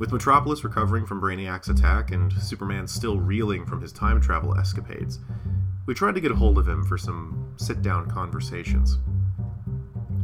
[0.00, 5.18] With Metropolis recovering from Brainiac's attack and Superman still reeling from his time travel escapades,
[5.84, 8.96] we tried to get a hold of him for some sit down conversations.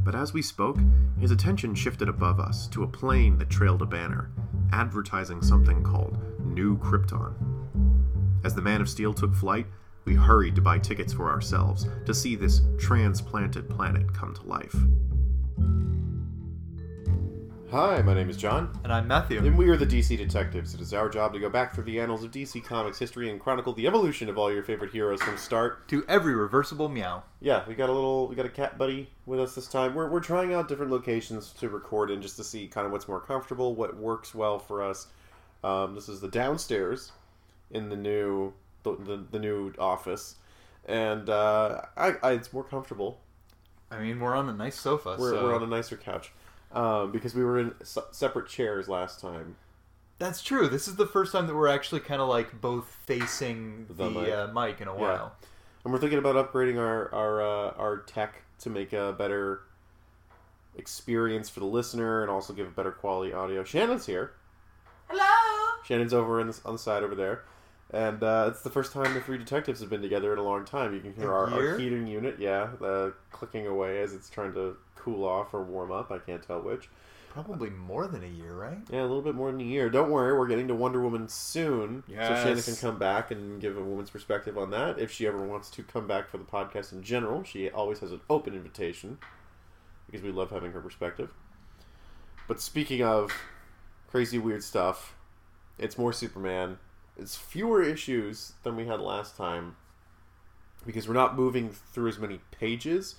[0.03, 0.79] But as we spoke,
[1.21, 4.31] his attention shifted above us to a plane that trailed a banner,
[4.73, 7.35] advertising something called New Krypton.
[8.45, 9.67] As the Man of Steel took flight,
[10.07, 14.75] we hurried to buy tickets for ourselves to see this transplanted planet come to life.
[17.73, 18.79] Hi, my name is John.
[18.85, 19.45] And I'm Matthew.
[19.45, 20.73] And we are the DC Detectives.
[20.73, 23.41] It is our job to go back through the annals of DC Comics history and
[23.41, 25.89] chronicle the evolution of all your favorite heroes from start.
[25.89, 27.25] To every reversible meow.
[27.41, 29.97] Yeah, we got a little, we got a cat buddy with us this time.
[29.97, 33.09] We're, we're trying out different locations to record in just to see kind of what's
[33.09, 35.09] more comfortable, what works well for us.
[35.65, 37.11] Um, this is the downstairs
[37.73, 38.53] in the new,
[38.85, 40.37] the, the, the new office.
[40.85, 43.19] And uh, I, I, it's more comfortable.
[43.91, 45.17] I mean, we're on a nice sofa.
[45.19, 46.31] We're, so we're on a nicer couch.
[46.73, 49.57] Um, because we were in se- separate chairs last time.
[50.19, 50.69] That's true.
[50.69, 54.11] This is the first time that we're actually kind of like both facing The the,
[54.11, 54.33] mic.
[54.33, 55.33] uh, mic in a while.
[55.85, 59.61] and we're thinking about upgrading our our uh, our tech to make a better
[60.77, 63.65] experience for the listener and also give a better quality audio.
[63.65, 64.33] Shannon's here.
[65.09, 65.83] Hello.
[65.85, 67.45] Shannon's over in the, on the side over there,
[67.91, 70.65] and uh, it's the first time the three detectives have been together in a long
[70.65, 70.95] time.
[70.95, 74.77] You can hear our, our heating unit, yeah, uh, clicking away as it's trying to
[74.97, 76.11] cool off or warm up.
[76.11, 76.89] I can't tell which.
[77.31, 78.79] Probably more than a year, right?
[78.91, 79.91] Yeah, a little bit more than a year.
[79.91, 82.03] Don't worry, we're getting to Wonder Woman soon.
[82.09, 84.99] So Shannon can come back and give a woman's perspective on that.
[84.99, 88.11] If she ever wants to come back for the podcast in general, she always has
[88.11, 89.19] an open invitation
[90.07, 91.29] because we love having her perspective.
[92.49, 93.31] But speaking of
[94.09, 95.15] crazy, weird stuff,
[95.79, 96.79] it's more Superman.
[97.19, 99.77] It's fewer issues than we had last time
[100.85, 103.17] because we're not moving through as many pages.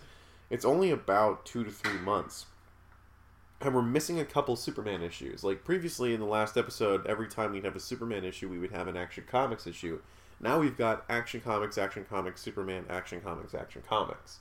[0.49, 2.45] It's only about two to three months
[3.59, 5.43] and we're missing a couple Superman issues.
[5.43, 8.71] Like previously in the last episode, every time we'd have a Superman issue, we would
[8.71, 9.99] have an Action Comics issue.
[10.39, 14.39] Now we've got Action Comics, Action Comics, Superman, Action Comics, Action Comics.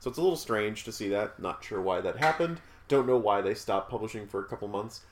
[0.00, 1.40] So it's a little strange to see that.
[1.40, 2.60] Not sure why that happened.
[2.88, 5.02] Don't know why they stopped publishing for a couple months.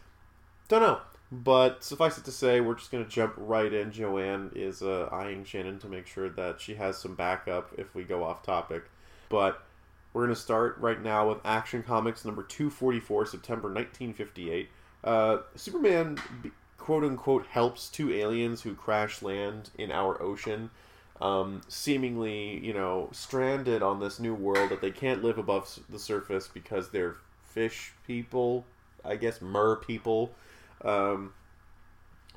[0.68, 1.00] Don't know.
[1.32, 3.90] But suffice it to say, we're just going to jump right in.
[3.90, 8.04] Joanne is uh, eyeing Shannon to make sure that she has some backup if we
[8.04, 8.84] go off topic.
[9.28, 9.62] But
[10.12, 14.68] we're going to start right now with Action Comics number 244, September 1958.
[15.02, 16.18] Uh, Superman,
[16.78, 20.70] quote unquote, helps two aliens who crash land in our ocean,
[21.20, 25.98] um, seemingly, you know, stranded on this new world that they can't live above the
[25.98, 28.64] surface because they're fish people,
[29.04, 30.32] I guess, mer people.
[30.84, 31.32] Um,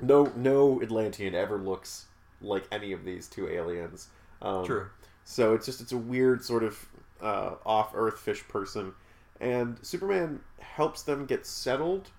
[0.00, 2.06] no, no Atlantean ever looks
[2.40, 4.08] like any of these two aliens.
[4.42, 4.86] Um, True.
[5.24, 6.86] so it's just it's a weird sort of
[7.20, 8.92] uh, off Earth fish person,
[9.40, 12.10] and Superman helps them get settled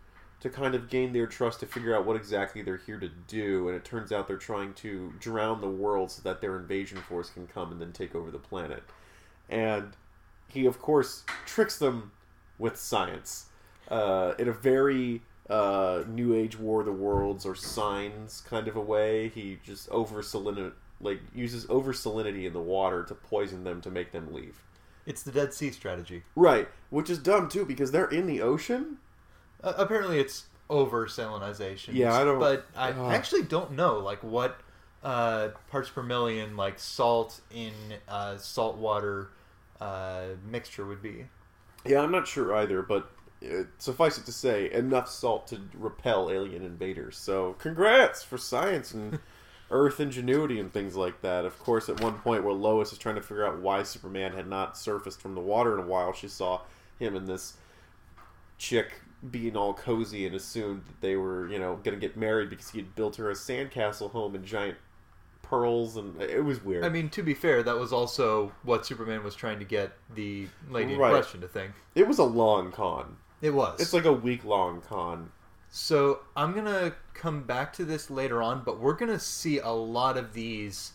[0.42, 3.68] to kind of gain their trust to figure out what exactly they're here to do.
[3.68, 7.30] And it turns out they're trying to drown the world so that their invasion force
[7.30, 8.84] can come and then take over the planet.
[9.50, 9.96] And
[10.48, 12.12] he, of course, tricks them
[12.58, 13.48] with science
[13.90, 18.75] uh, in a very uh, New Age War of the Worlds or Signs kind of
[18.75, 19.29] a way.
[19.29, 23.90] He just over salinity, like uses over salinity in the water to poison them to
[23.91, 24.63] make them leave.
[25.06, 26.24] It's the Dead Sea strategy.
[26.35, 28.97] Right, which is dumb too because they're in the ocean.
[29.63, 31.94] Uh, apparently, it's over salinization.
[31.94, 33.12] Yeah, I don't- But I Ugh.
[33.13, 34.59] actually don't know, like, what
[35.03, 37.73] uh, parts per million, like, salt in
[38.08, 39.29] uh, saltwater
[39.81, 41.25] uh, mixture would be.
[41.85, 43.09] Yeah, I'm not sure either, but
[43.44, 47.18] uh, suffice it to say, enough salt to repel alien invaders.
[47.18, 49.19] So, congrats for science and
[49.72, 51.46] Earth ingenuity and things like that.
[51.46, 54.47] Of course, at one point where Lois is trying to figure out why Superman had
[54.47, 56.62] not surfaced from the water in a while, she saw
[57.00, 57.53] him and this
[58.57, 58.91] chick
[59.29, 62.69] being all cozy and assumed that they were, you know, going to get married because
[62.72, 64.78] he had built her a sandcastle home and giant
[65.41, 66.84] pearls, and it was weird.
[66.84, 70.47] I mean, to be fair, that was also what Superman was trying to get the
[70.69, 71.09] lady Right.
[71.12, 71.72] in question to think.
[71.96, 73.18] it was a long con.
[73.41, 73.79] It was.
[73.79, 75.32] It's like a week long con.
[75.70, 80.17] So I'm gonna come back to this later on, but we're gonna see a lot
[80.17, 80.91] of these.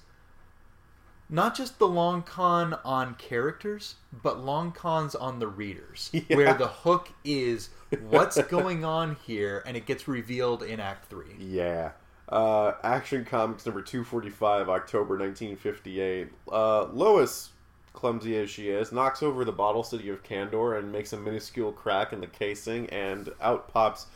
[1.28, 6.36] Not just the long con on characters, but long cons on the readers, Yeah.
[6.36, 7.70] where the hook is
[8.02, 11.34] what's going on here, and it gets revealed in Act Three.
[11.38, 11.92] Yeah.
[12.28, 16.28] Uh, Action Comics number 245, October 1958.
[16.50, 17.50] Uh, Lois,
[17.96, 21.72] clumsy as she is, knocks over the bottle city of Kandor and makes a minuscule
[21.72, 24.06] crack in the casing, and out pops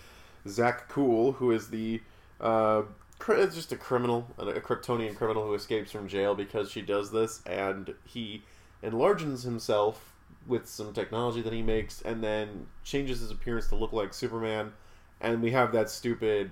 [0.46, 2.00] Zak-Kul, who is the.
[2.40, 2.82] Uh,
[3.18, 7.42] cr- just a criminal, a Kryptonian criminal who escapes from jail because she does this,
[7.44, 8.44] and he
[8.82, 10.14] enlarges himself
[10.46, 14.72] with some technology that he makes, and then changes his appearance to look like Superman,
[15.20, 16.50] and we have that stupid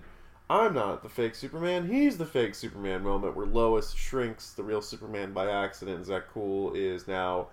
[0.50, 4.80] I'm not the fake Superman, he's the fake Superman moment where Lois shrinks the real
[4.80, 6.06] Superman by accident.
[6.06, 7.48] Zak-Kul is now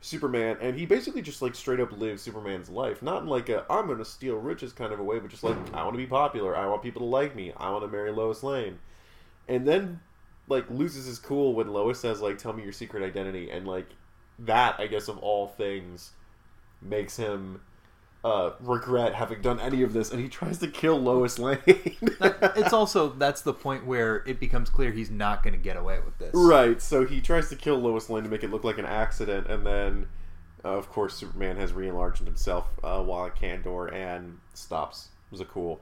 [0.00, 3.02] Superman, and he basically just like straight up lives Superman's life.
[3.02, 5.56] Not in like a I'm gonna steal riches kind of a way, but just like
[5.74, 8.12] I want to be popular, I want people to like me, I want to marry
[8.12, 8.78] Lois Lane.
[9.48, 10.00] And then
[10.46, 13.88] like loses his cool when Lois says like tell me your secret identity and like
[14.38, 16.12] that I guess of all things
[16.80, 17.60] makes him
[18.24, 21.58] uh, regret having done any of this, and he tries to kill Lois Lane.
[22.18, 25.76] That- it's also that's the point where it becomes clear he's not going to get
[25.76, 26.30] away with this.
[26.34, 26.80] right.
[26.82, 29.64] So he tries to kill Lois Lane to make it look like an accident, and
[29.66, 30.06] then,
[30.64, 35.08] uh, of course, Superman has re-enlarged himself uh, while at Kandor and stops.
[35.26, 35.80] It was a cool.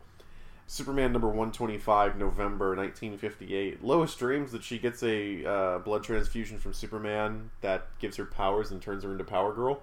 [0.69, 3.85] Superman number 125, November 1958.
[3.85, 8.73] Lois dreams that she gets a uh, blood transfusion from Superman that gives her powers
[8.73, 9.81] and turns her into Power Girl,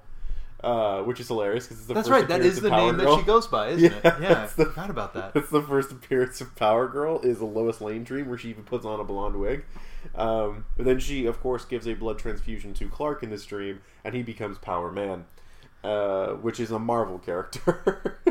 [0.63, 2.27] uh, which is hilarious because it's the That's first right.
[2.29, 3.15] That is the name Girl.
[3.15, 4.21] that she goes by, isn't Yeah, it?
[4.21, 5.33] Yeah, I the- forgot about that.
[5.35, 8.63] That's the first appearance of Power Girl is a Lois Lane dream where she even
[8.63, 9.65] puts on a blonde wig.
[10.15, 13.81] Um, but then she, of course, gives a blood transfusion to Clark in this dream,
[14.03, 15.25] and he becomes Power Man,
[15.83, 18.19] uh, which is a Marvel character.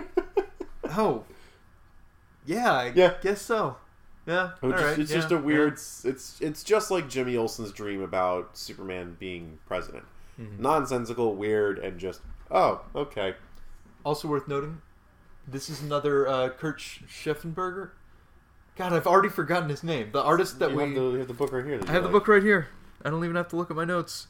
[0.95, 1.25] Oh,
[2.45, 3.15] yeah, I Yeah.
[3.23, 3.77] guess so.
[4.27, 5.73] Yeah, all is- right, it's just a weird.
[6.05, 10.05] It's it's just like Jimmy Olsen's dream about Superman being president.
[10.43, 10.59] Mhm.
[10.59, 13.35] Nonsensical, weird, and just oh okay.
[14.05, 14.83] Also worth noting,
[15.47, 17.91] this is another uh, Kurt Sch- Schaffenberger.
[18.77, 20.11] God, I've already forgotten his name.
[20.13, 21.81] The artist that you, we have the, you have the book right here.
[21.87, 22.69] I have the book right here.
[23.05, 24.29] I don't even have to look at my notes.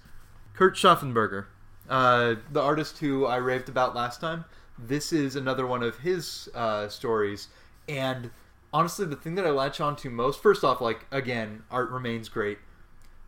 [0.55, 1.47] Kurt Schaffenberger,
[1.89, 4.45] uh, the artist who I raved about last time.
[4.79, 7.49] This is another one of his uh, stories,
[7.89, 8.31] and
[8.73, 12.29] honestly, the thing that I latch on to most, first off, like again, art remains
[12.29, 12.59] great.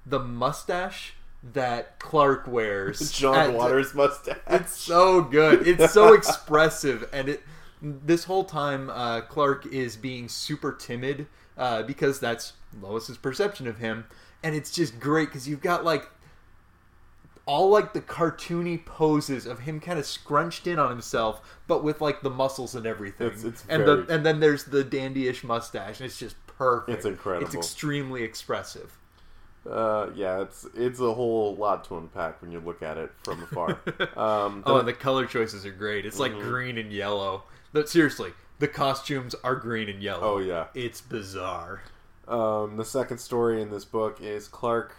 [0.04, 1.14] The mustache
[1.52, 4.38] that Clark wears, John at- Waters mustache.
[4.46, 5.66] it's so good.
[5.68, 7.42] It's so expressive, and it.
[7.82, 11.26] This whole time, uh, Clark is being super timid
[11.58, 14.06] uh, because that's Lois's perception of him,
[14.42, 16.08] and it's just great because you've got like
[17.46, 22.00] all like the cartoony poses of him kind of scrunched in on himself, but with
[22.00, 23.26] like the muscles and everything.
[23.26, 26.96] It's- it's and very- the and then there's the dandyish mustache, and it's just perfect.
[26.96, 27.44] It's incredible.
[27.46, 28.98] It's extremely expressive.
[29.68, 33.42] Uh, yeah, it's it's a whole lot to unpack when you look at it from
[33.42, 33.78] afar.
[34.16, 36.04] Um, Oh, and the color choices are great.
[36.06, 36.42] It's like Mhm.
[36.42, 37.44] green and yellow.
[37.72, 40.34] But seriously, the costumes are green and yellow.
[40.34, 40.66] oh yeah.
[40.74, 41.82] It's bizarre.
[42.28, 44.92] Um, the second story in this book is Clark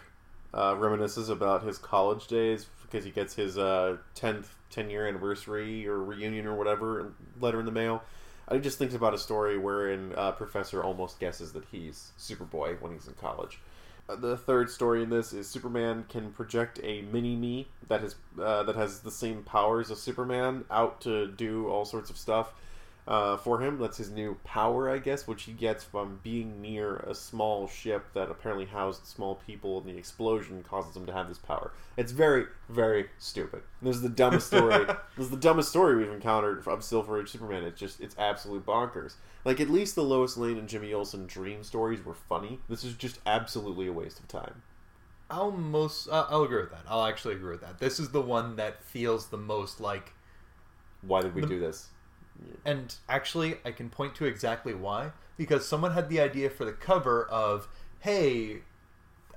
[0.54, 5.86] uh, reminisces about his college days because he gets his uh, 10th 10 year anniversary
[5.86, 8.02] or reunion or whatever letter in the mail.
[8.50, 12.92] He just thinks about a story wherein uh, Professor almost guesses that he's Superboy when
[12.92, 13.58] he's in college.
[14.08, 18.62] The third story in this is Superman can project a mini me that has uh,
[18.62, 22.52] that has the same powers as Superman out to do all sorts of stuff
[23.06, 23.78] uh, for him.
[23.78, 28.06] That's his new power, I guess, which he gets from being near a small ship
[28.14, 31.72] that apparently housed small people, and the explosion causes him to have this power.
[31.96, 33.62] It's very, very stupid.
[33.80, 34.84] This is the dumbest story.
[35.16, 37.64] this is the dumbest story we've encountered of Silver Age Superman.
[37.64, 39.14] It's just, it's absolute bonkers.
[39.44, 42.58] Like at least the Lois Lane and Jimmy Olsen dream stories were funny.
[42.68, 44.62] This is just absolutely a waste of time.
[45.30, 46.82] I'll most uh, I'll agree with that.
[46.88, 47.78] I'll actually agree with that.
[47.78, 50.12] This is the one that feels the most like
[51.02, 51.88] Why did we The- do this?
[52.64, 56.72] And actually I can point to exactly why because someone had the idea for the
[56.72, 57.68] cover of
[58.00, 58.58] hey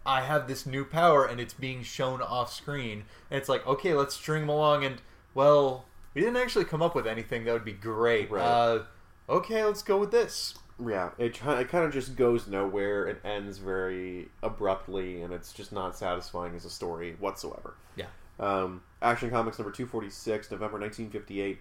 [0.06, 3.94] I have this new power and it's being shown off screen and it's like okay
[3.94, 5.02] let's string them along and
[5.34, 8.42] well we didn't actually come up with anything that would be great Right.
[8.44, 8.84] uh,
[9.30, 13.06] okay let's go with this Yeah, it, it kind of just goes nowhere.
[13.06, 17.74] It ends very abruptly, and it's just not satisfying as a story whatsoever.
[17.98, 18.06] Yeah.
[18.40, 21.60] Um, Action Comics number two forty six, November nineteen fifty eight.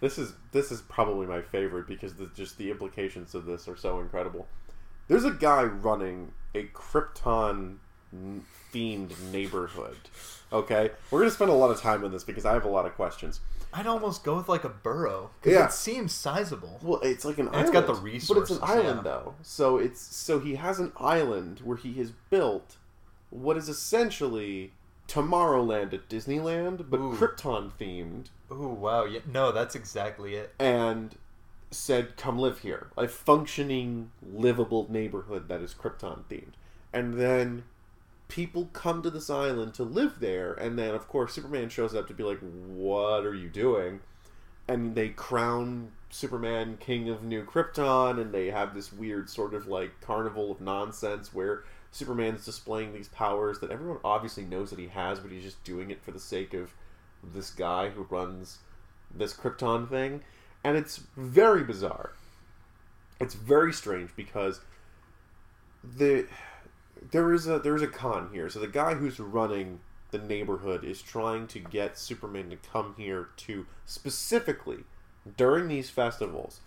[0.00, 3.76] This is this is probably my favorite because the, just the implications of this are
[3.76, 4.46] so incredible.
[5.08, 7.76] There's a guy running a Krypton
[8.72, 9.96] themed neighborhood.
[10.52, 12.86] Okay, we're gonna spend a lot of time on this because I have a lot
[12.86, 13.40] of questions.
[13.72, 15.66] I'd almost go with like a burrow because Yeah.
[15.66, 17.68] it seems sizable Well, it's like an And island.
[17.68, 19.10] it's got the resources, but it's an island yeah.
[19.10, 19.34] though.
[19.42, 22.76] So it's so he has an island where he has built
[23.30, 24.72] what is essentially
[25.08, 27.14] Tomorrowland at Disneyland, but Ooh.
[27.14, 29.04] Krypton themed, Ooh, wow.
[29.04, 30.54] Yeah, no, that's exactly it.
[30.58, 31.16] and
[31.70, 36.52] said, "Come live here." A functioning, livable neighborhood that is Krypton themed,
[36.92, 37.64] and then
[38.28, 42.08] people come to this island to live there, and then of course Superman shows up
[42.08, 44.00] to be like, "What are you doing?"
[44.68, 49.66] And they crown Superman king of New Krypton, and they have this weird sort of
[49.68, 51.64] like carnival of nonsense where
[51.96, 55.90] Superman's displaying these powers that everyone obviously knows that he has, but he's just doing
[55.90, 56.74] it for the sake of
[57.24, 58.58] this guy who runs
[59.12, 60.22] this Krypton thing,
[60.62, 62.12] and it's very bizarre.
[63.18, 64.60] it's very strange because
[65.82, 66.26] the
[67.12, 68.50] there is a there's a con here.
[68.50, 73.28] So the guy who's running the neighborhood is trying to get Superman to come here
[73.38, 74.84] to specifically
[75.38, 76.60] during these festivals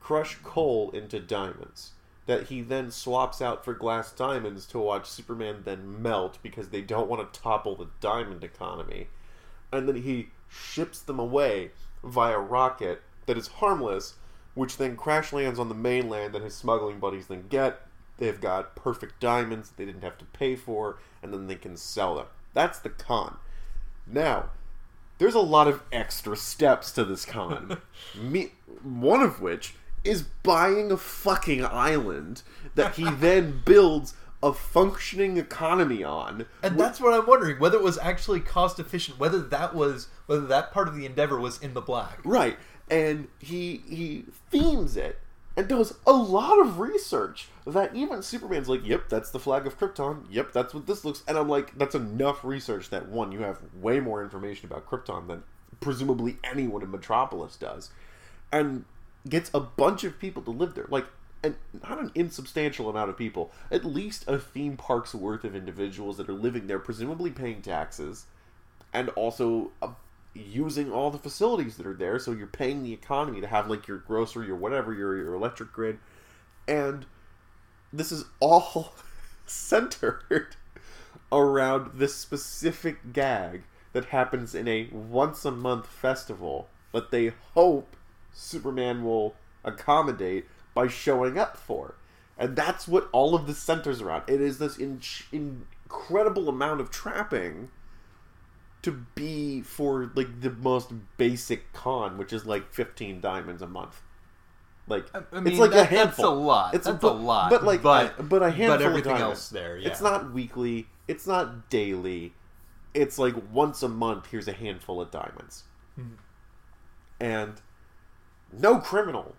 [0.00, 1.90] crush coal into diamonds
[2.26, 6.82] that he then swaps out for glass diamonds to watch Superman then melt because they
[6.82, 9.06] don't want to topple the diamond economy.
[9.72, 11.70] And then he ships them away
[12.02, 14.14] via rocket that is harmless,
[14.54, 17.80] which then crash lands on the mainland that his smuggling buddies then get.
[18.18, 22.16] They've got perfect diamonds they didn't have to pay for, and then they can sell
[22.16, 22.26] them.
[22.54, 23.36] That's the con.
[24.06, 24.50] Now,
[25.18, 27.78] there's a lot of extra steps to this con.
[28.20, 28.52] Me,
[28.82, 29.74] one of which
[30.06, 32.42] is buying a fucking island
[32.74, 36.46] that he then builds a functioning economy on.
[36.62, 40.46] And that's what I'm wondering whether it was actually cost efficient, whether that was whether
[40.46, 42.20] that part of the endeavor was in the black.
[42.24, 42.58] Right.
[42.90, 45.18] And he he themes it
[45.56, 49.78] and does a lot of research that even Superman's like, "Yep, that's the flag of
[49.78, 50.26] Krypton.
[50.30, 53.62] Yep, that's what this looks." And I'm like, that's enough research that one, you have
[53.74, 55.42] way more information about Krypton than
[55.80, 57.90] presumably anyone in Metropolis does.
[58.52, 58.84] And
[59.28, 60.86] gets a bunch of people to live there.
[60.88, 61.06] Like
[61.42, 66.16] and not an insubstantial amount of people, at least a theme park's worth of individuals
[66.16, 68.26] that are living there, presumably paying taxes,
[68.92, 69.88] and also uh,
[70.34, 72.18] using all the facilities that are there.
[72.18, 75.72] So you're paying the economy to have like your grocery or whatever, your your electric
[75.72, 75.98] grid,
[76.66, 77.06] and
[77.92, 78.94] this is all
[79.46, 80.56] centered
[81.30, 87.96] around this specific gag that happens in a once a month festival that they hope
[88.36, 91.94] Superman will accommodate by showing up for.
[92.38, 94.24] And that's what all of this centers around.
[94.28, 95.00] It is this in-
[95.32, 97.70] incredible amount of trapping
[98.82, 104.02] to be for like the most basic con, which is like 15 diamonds a month.
[104.86, 106.06] Like I mean, it's like that- a handful.
[106.06, 106.74] That's a lot.
[106.74, 107.50] It's that's but, a lot.
[107.50, 109.38] but like but, but a handful but everything of diamonds.
[109.38, 109.78] else there.
[109.78, 109.88] Yeah.
[109.88, 110.86] It's not weekly.
[111.08, 112.34] It's not daily.
[112.94, 114.26] It's like once a month.
[114.30, 115.64] Here's a handful of diamonds,
[115.96, 116.02] Hmm.
[117.18, 117.60] and
[118.58, 119.34] no criminal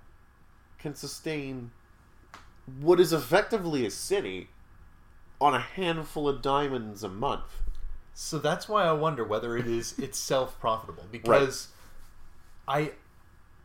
[0.79, 1.71] can sustain
[2.79, 4.49] what is effectively a city
[5.39, 7.61] on a handful of diamonds a month.
[8.13, 11.67] So that's why I wonder whether it is itself profitable because
[12.67, 12.91] I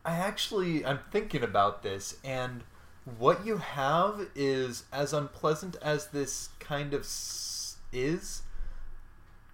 [0.05, 2.63] I actually I'm thinking about this and
[3.17, 8.43] what you have is as unpleasant as this kind of s- is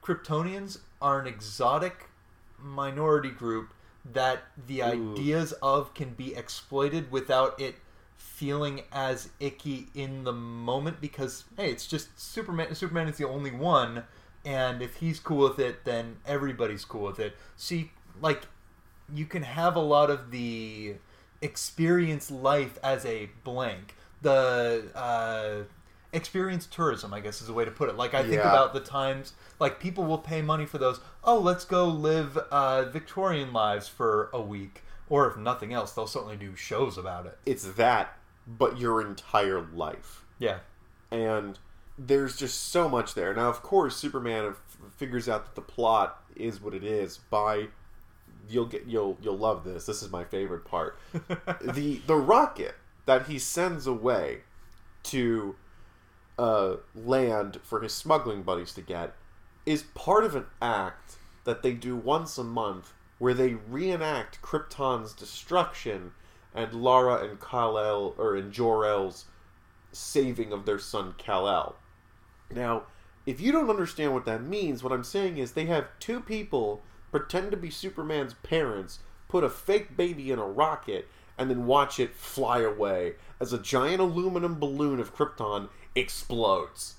[0.03, 2.10] Kryptonians are an exotic
[2.60, 3.74] minority group
[4.06, 5.13] that the Ooh.
[5.13, 7.75] ideas of can be exploited without it
[8.18, 13.51] feeling as icky in the moment because hey it's just superman superman is the only
[13.51, 14.03] one
[14.46, 17.91] and if he's cool with it then everybody's cool with it see
[18.22, 18.44] like
[19.13, 20.96] you can have a lot of the
[21.41, 25.63] experience life as a blank the uh
[26.12, 28.50] experience tourism i guess is a way to put it like i think Yeah.
[28.50, 32.86] about the times like people will pay money for those oh let's go live uh
[32.86, 37.38] victorian lives for a week or if nothing else they'll certainly do shows about it
[37.46, 40.24] It's that, but your entire life.
[40.39, 40.60] yeah
[41.12, 41.60] and
[41.98, 43.34] there's just so much there.
[43.34, 44.62] Now, of course, Superman f-
[44.96, 47.68] figures out that the plot is what it is by
[48.48, 49.86] you'll get you'll you'll love this.
[49.86, 50.98] This is my favorite part.
[51.62, 52.75] the the rocket
[53.06, 54.44] that he sends away
[55.04, 55.56] to
[56.39, 59.13] uh, land for his smuggling buddies to get
[59.65, 65.13] is part of an act that they do once a month where they reenact Krypton's
[65.13, 66.13] destruction
[66.55, 69.25] and Lara and Kal-El or and Jor-El's
[69.91, 71.75] saving of their son Kal-El.
[72.50, 72.84] Now,
[73.25, 76.81] if you don't understand what that means, what I'm saying is they have two people
[77.12, 82.00] pretend to be Superman's parents, put a fake baby in a rocket, and then watch
[82.00, 86.96] it fly away as a giant aluminum balloon of Krypton explodes.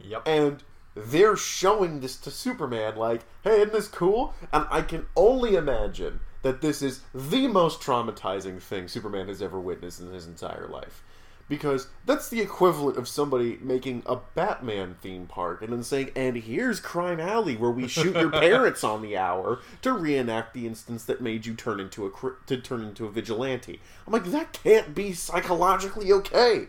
[0.00, 0.62] yep And
[0.94, 4.34] they're showing this to Superman like, hey, isn't this cool?
[4.52, 9.58] And I can only imagine that this is the most traumatizing thing Superman has ever
[9.58, 11.02] witnessed in his entire life.
[11.48, 16.36] Because that's the equivalent of somebody making a Batman theme park and then saying, and
[16.36, 21.04] here's Crime Alley where we shoot your parents on the hour to reenact the instance
[21.04, 22.10] that made you turn into a
[22.46, 23.80] to turn into a vigilante.
[24.06, 26.68] I'm like, that can't be psychologically okay.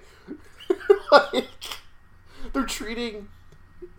[1.11, 1.47] like,
[2.51, 3.29] they're treating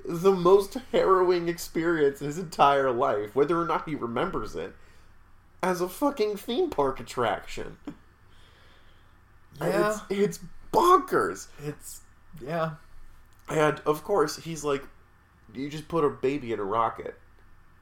[0.05, 4.75] the most harrowing experience in his entire life, whether or not he remembers it,
[5.63, 7.79] as a fucking theme park attraction.
[9.61, 9.99] And Yeah.
[10.11, 10.39] It's, it's
[10.73, 11.47] bonkers.
[11.65, 12.01] it's
[12.45, 12.73] yeah
[13.49, 14.83] And of course, he's like,
[15.55, 17.19] "You just put a baby in a rocket,"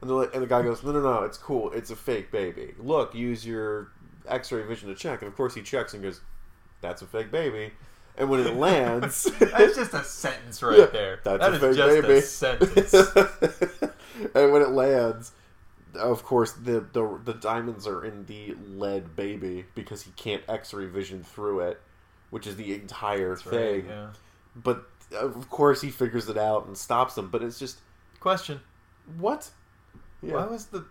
[0.00, 1.72] and the and the guy goes, "No, no, no, it's cool.
[1.72, 2.74] It's a fake baby.
[2.78, 3.88] Look, use your
[4.28, 6.20] X-ray vision to check." And of course, he checks and goes,
[6.82, 7.72] "That's a fake baby,"
[8.16, 11.20] and when it lands, That's just a sentence right Yeah, there.
[11.24, 12.14] that's That a is just baby.
[12.18, 12.94] a sentence.
[14.34, 15.32] and when it lands,
[15.94, 20.86] of course the, the the diamonds are in the lead baby because he can't X-ray
[20.86, 21.80] vision through it,
[22.30, 23.86] which is the entire That's right, thing.
[23.88, 24.08] yeah.
[24.56, 27.28] But of course he figures it out and stops them.
[27.28, 27.78] But it's just
[28.20, 28.60] Question:
[29.18, 29.50] what?
[30.20, 30.84] Why was the?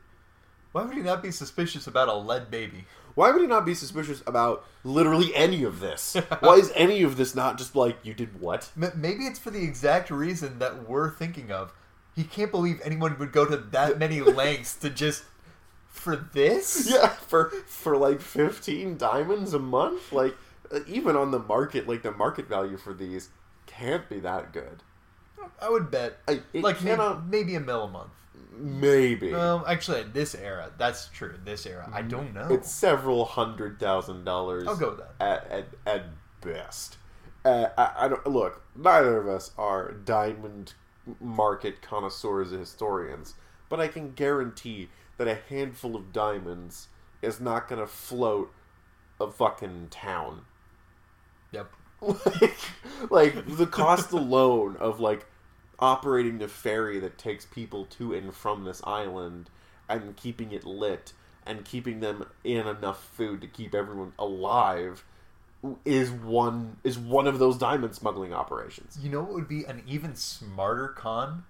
[0.73, 2.85] Why would he not be suspicious about a lead baby?
[3.15, 6.15] Why would he not be suspicious about literally any of this?
[6.39, 8.69] Why is any of this not just like you did what?
[8.81, 11.73] M- Maybe it's for the exact reason that we're thinking of.
[12.15, 15.23] He can't believe anyone would go to that many lengths to just
[15.89, 16.89] for this.
[16.93, 20.35] Yeah, for for like fifteen diamonds a month, like
[20.73, 23.29] uh, even on the market, like the market value for these
[23.67, 24.83] can't be that good.
[25.61, 28.11] I would bet I, like may- cannot, maybe a mil a month.
[28.51, 31.35] Maybe Um, actually, this era, that's true.
[31.43, 32.47] This era, I don't know.
[32.49, 34.67] it's several hundred thousand dollars.
[34.67, 35.15] I'll go with that.
[35.19, 36.05] at at, at
[36.41, 36.97] best.
[37.43, 38.61] Uh, I, I don't look.
[38.75, 40.73] Neither of us are diamond
[41.19, 43.33] market connoisseurs or historians,
[43.69, 46.87] but I can guarantee that a handful of diamonds
[47.21, 48.51] is not going to float
[49.19, 50.45] a fucking town.
[51.51, 51.71] Yep.
[52.01, 52.57] like,
[53.09, 55.27] like the cost alone of like
[55.81, 59.49] operating the ferry that takes people to and from this island
[59.89, 61.13] and keeping it lit
[61.45, 65.03] and keeping them in enough food to keep everyone alive
[65.85, 68.97] is one is one of those diamond smuggling operations.
[69.01, 71.43] You know what would be an even smarter con?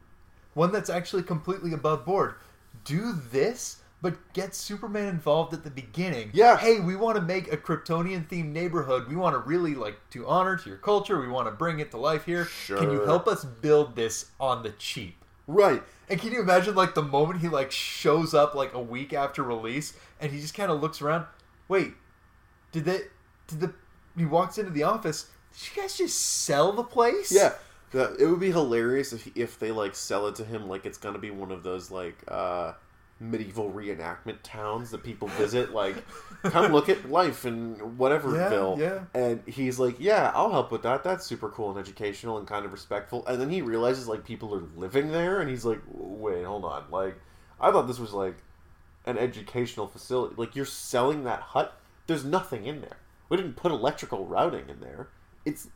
[0.53, 2.35] One that's actually completely above board.
[2.83, 6.31] Do this, but get Superman involved at the beginning.
[6.33, 6.57] Yeah.
[6.57, 9.07] Hey, we want to make a Kryptonian themed neighborhood.
[9.07, 11.19] We want to really like do honor to your culture.
[11.19, 12.45] We want to bring it to life here.
[12.45, 12.77] Sure.
[12.77, 15.17] Can you help us build this on the cheap?
[15.47, 15.83] Right.
[16.09, 19.43] And can you imagine like the moment he like shows up like a week after
[19.43, 21.25] release and he just kind of looks around?
[21.67, 21.93] Wait,
[22.71, 23.01] did they?
[23.47, 23.73] Did the?
[24.17, 25.29] He walks into the office.
[25.53, 27.31] Did you guys just sell the place?
[27.31, 27.53] Yeah.
[27.93, 31.19] It would be hilarious if if they like sell it to him like it's gonna
[31.19, 32.71] be one of those like uh
[33.21, 35.95] medieval reenactment towns that people visit like
[36.43, 39.21] come look at life in whateverville Yeah, yeah.
[39.21, 41.03] and he's like yeah i'll help with that.
[41.03, 43.23] That's super cool and educational and kind of respectful.
[43.27, 46.85] And then he realizes like people are living there and he's like wait hold on.
[46.89, 47.15] Like
[47.59, 48.37] i thought this was like
[49.05, 50.33] an educational facility.
[50.37, 51.77] Like you're selling that hut?
[52.07, 52.97] There's nothing in there.
[53.29, 55.09] We didn't put electrical routing in there.
[55.45, 55.67] It's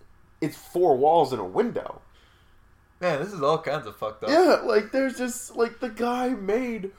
[0.42, 2.02] it's four walls and a window.
[3.02, 4.30] Man, this is all kinds of fucked up.
[4.30, 6.92] yeah, like there's just like the guy made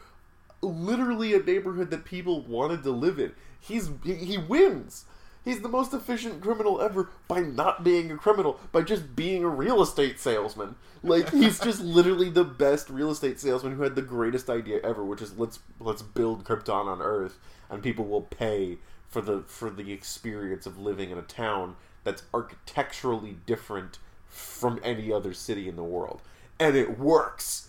[0.62, 3.32] literally a neighborhood that people wanted to live in.
[3.60, 5.04] He's he, he wins.
[5.44, 9.48] He's the most efficient criminal ever by not being a criminal, by just being a
[9.48, 10.74] real estate salesman.
[11.04, 15.04] Like he's just literally the best real estate salesman who had the greatest idea ever,
[15.04, 17.38] which is let's let's build Krypton on Earth
[17.70, 22.22] and people will pay for the for the experience of living in a town that's
[22.32, 26.22] architecturally different from any other city in the world.
[26.58, 27.65] And it works.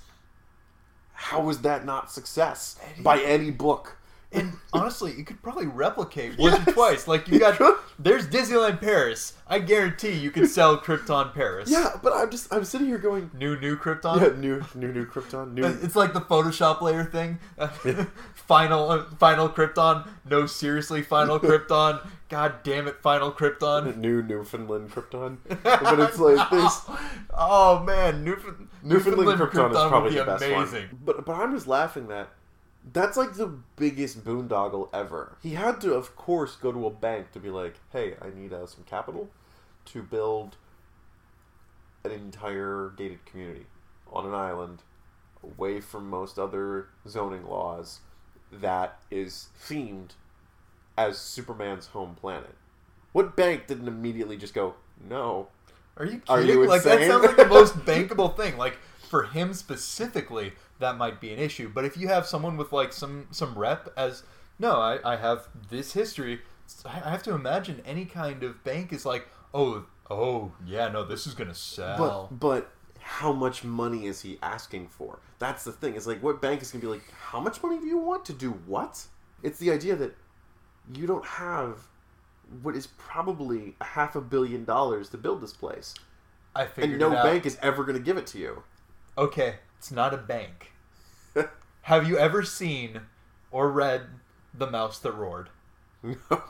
[1.19, 3.97] How is that not success by any book?
[4.32, 6.67] And honestly, you could probably replicate once Yes.
[6.67, 7.08] or twice.
[7.08, 7.75] Like you got could.
[7.97, 9.34] there's Disneyland Paris.
[9.47, 11.69] I guarantee you could sell Krypton Paris.
[11.71, 14.21] Yeah, but I'm just I'm sitting here going, New new Krypton.
[14.21, 17.39] yeah, new new new Krypton, new It's like the Photoshop layer thing.
[18.36, 20.08] final, uh, final Krypton.
[20.30, 22.06] No, seriously, final Krypton.
[22.30, 23.95] God damn it, final Krypton.
[23.95, 25.38] new Newfoundland Krypton.
[25.63, 26.82] But it's like this
[27.34, 30.89] Oh man, Newfoundland, Newfoundland Krypton, is probably would be the best amazing.
[30.89, 30.99] one.
[31.03, 32.29] But but I'm just laughing that
[32.93, 35.37] that's like the biggest boondoggle ever.
[35.41, 38.53] He had to, of course, go to a bank to be like, "Hey, I need
[38.53, 39.29] uh, some capital
[39.85, 40.57] to build
[42.03, 43.65] an entire gated community
[44.11, 44.83] on an island,
[45.43, 47.99] away from most other zoning laws,
[48.51, 50.11] that is themed
[50.97, 52.55] as Superman's home planet."
[53.11, 55.49] What bank didn't immediately just go, "No"?
[55.97, 56.23] Are you kidding?
[56.29, 58.57] Are you like that sounds like the most bankable thing.
[58.57, 61.69] Like for him specifically, that might be an issue.
[61.73, 64.23] But if you have someone with like some some rep as
[64.60, 66.41] no, I, I have this history.
[66.86, 71.03] I I have to imagine any kind of bank is like, oh, oh, yeah, no,
[71.03, 72.27] this is gonna sell.
[72.31, 75.19] But but how much money is he asking for?
[75.39, 75.95] That's the thing.
[75.95, 77.10] It's like what bank is gonna be like?
[77.12, 79.05] How much money do you want to do what?
[79.43, 80.15] It's the idea that
[80.93, 81.88] you don't have
[82.62, 85.93] what is probably a half a billion dollars to build this place,
[86.55, 87.23] I figured and no it out.
[87.25, 88.63] bank is ever gonna give it to you.
[89.17, 90.71] Okay, it's not a bank.
[91.83, 93.01] have you ever seen
[93.51, 94.03] or read
[94.53, 95.49] The Mouse That Roared?
[96.03, 96.15] No.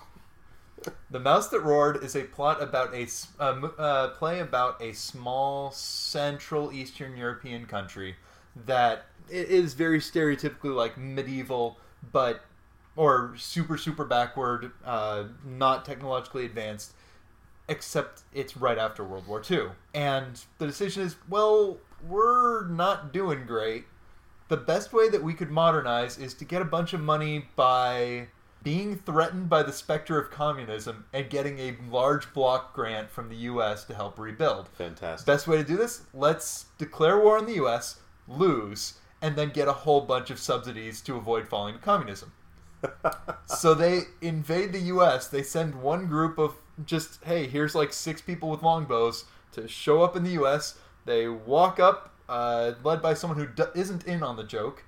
[1.10, 4.82] The Mouse That Roared is a plot about a s- a m- uh, play about
[4.82, 8.16] a small Central Eastern European country
[8.56, 9.34] that i-
[9.74, 11.78] very stereotypically like medieval,
[12.12, 12.46] but
[12.98, 16.94] or super super backward, uh, not technologically advanced.
[17.70, 19.70] except it's right after World War II.
[19.94, 23.86] And the decision is, well, we're not doing great.
[24.48, 28.28] The best way that we could modernize is to get a bunch of money by
[28.64, 33.36] being threatened by the specter of communism and getting a large block grant from the
[33.52, 34.70] US to help rebuild.
[34.70, 35.26] Fantastic.
[35.26, 36.04] Best way to do this?
[36.14, 41.02] Let's declare war on the US, lose, and then get a whole bunch of subsidies
[41.02, 42.32] to avoid falling to communism.
[43.46, 45.28] So they invade the US.
[45.28, 50.02] They send one group of just, hey, here's like six people with longbows to show
[50.02, 50.78] up in the US.
[51.06, 54.84] They walk up, uh, led by someone who d- isn't in on the joke.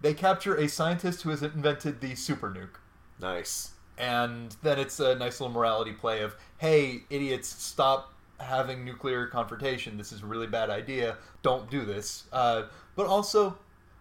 [0.00, 2.78] They capture a scientist who has invented the super nuke.
[3.20, 3.72] Nice.
[3.98, 9.96] And then it's a nice little morality play of, hey, idiots, stop having nuclear confrontation.
[9.96, 11.16] This is a really bad idea.
[11.42, 12.24] Don't do this.
[12.32, 12.64] Uh,
[12.96, 13.56] but also,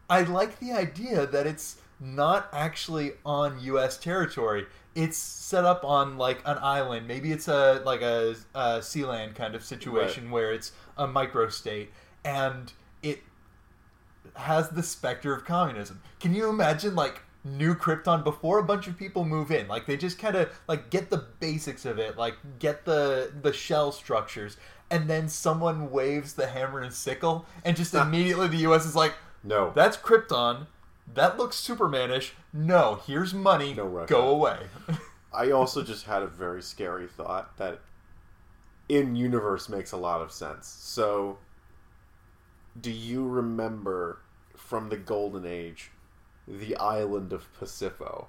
[0.09, 3.97] I like the idea that it's not actually on U.S.
[3.97, 4.65] territory.
[4.95, 7.07] It's set up on like an island.
[7.07, 11.89] Maybe it's a like a, a Sealand kind of situation where it's a microstate
[12.25, 13.21] and it
[14.35, 16.01] has the specter of communism.
[16.19, 19.67] Can you imagine like new Krypton before a bunch of people move in?
[19.67, 23.53] Like they just kind of like get the basics of it, like get the the
[23.53, 24.57] shell structures,
[24.89, 28.01] and then someone waves the hammer and sickle, and just ah.
[28.01, 28.85] immediately the U.S.
[28.85, 29.71] is like, No.
[29.75, 30.67] "That's Krypton.
[31.13, 32.31] That looks Supermanish.
[32.53, 33.73] No, here's money.
[33.73, 34.13] No Russia.
[34.13, 34.57] Go away."
[35.33, 37.79] I also just had a very scary thought that
[38.89, 40.67] in universe makes a lot of sense.
[40.67, 41.37] So,
[42.79, 44.19] do you remember
[44.57, 45.91] from the Golden Age
[46.47, 48.27] the island of Pacifo?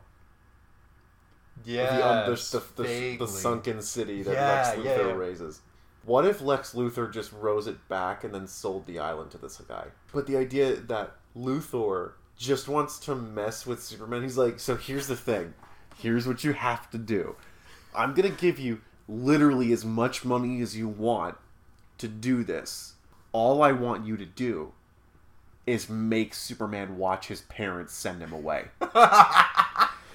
[1.64, 5.12] yeah, the, the, the, the, the sunken city that Yeah, Lex Luthor yeah, yeah.
[5.12, 5.60] raises.
[6.04, 9.58] What if Lex Luthor just rose it back and then sold the island to this
[9.68, 9.86] guy?
[10.12, 15.06] But the idea that Luthor just wants to mess with Superman, he's like, so here's
[15.06, 15.54] the thing.
[15.98, 17.36] Here's what you have to do.
[17.94, 21.36] I'm going to give you literally as much money as you want
[21.98, 22.94] to do this.
[23.32, 24.72] All I want you to do
[25.66, 28.64] is make Superman watch his parents send him away.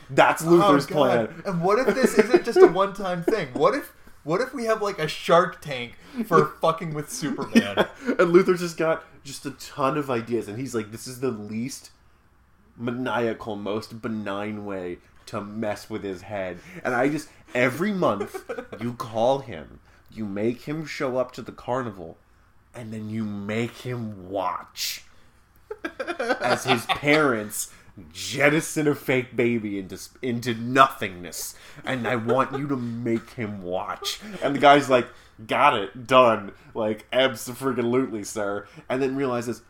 [0.09, 1.43] That's oh, Luthor's Oh, plan.
[1.45, 3.49] And what if this isn't just a one-time thing?
[3.53, 5.93] What if what if we have like a Shark Tank
[6.25, 7.87] for fucking with Superman?
[8.19, 11.31] and Luther just got just a ton of ideas, and he's like, "This is the
[11.31, 11.91] least
[12.77, 18.49] maniacal, most benign way to mess with his head." And I just every month
[18.81, 19.79] you call him,
[20.11, 22.17] you make him show up to the carnival,
[22.73, 25.03] and then you make him watch
[26.39, 27.71] as his parents
[28.13, 34.19] jettison a fake baby into into nothingness, and I want you to make him watch.
[34.41, 35.07] And the guy's like,
[35.45, 38.67] "Got it, done." Like, absolutely, sir.
[38.89, 39.61] And then realizes.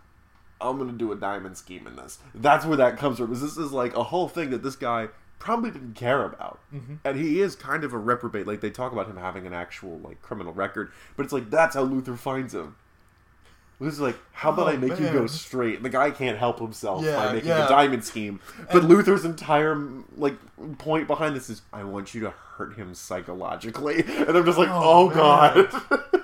[0.60, 2.20] I'm gonna do a diamond scheme in this.
[2.34, 3.32] That's where that comes from.
[3.32, 6.96] Is this is like a whole thing that this guy probably didn't care about, mm-hmm.
[7.04, 8.48] and he is kind of a reprobate.
[8.48, 11.76] Like they talk about him having an actual like criminal record, but it's like that's
[11.76, 12.76] how Luthor finds him.
[13.80, 15.76] Luthor's like, how about Oh, I make you go straight?
[15.76, 17.66] And the guy can't help himself Yeah, by making yeah.
[17.66, 18.40] a diamond scheme.
[18.72, 19.76] But Luthor's entire
[20.16, 20.36] like
[20.80, 24.04] point behind this is, I want you to hurt him psychologically.
[24.04, 25.68] And I'm just like, Oh, oh, god.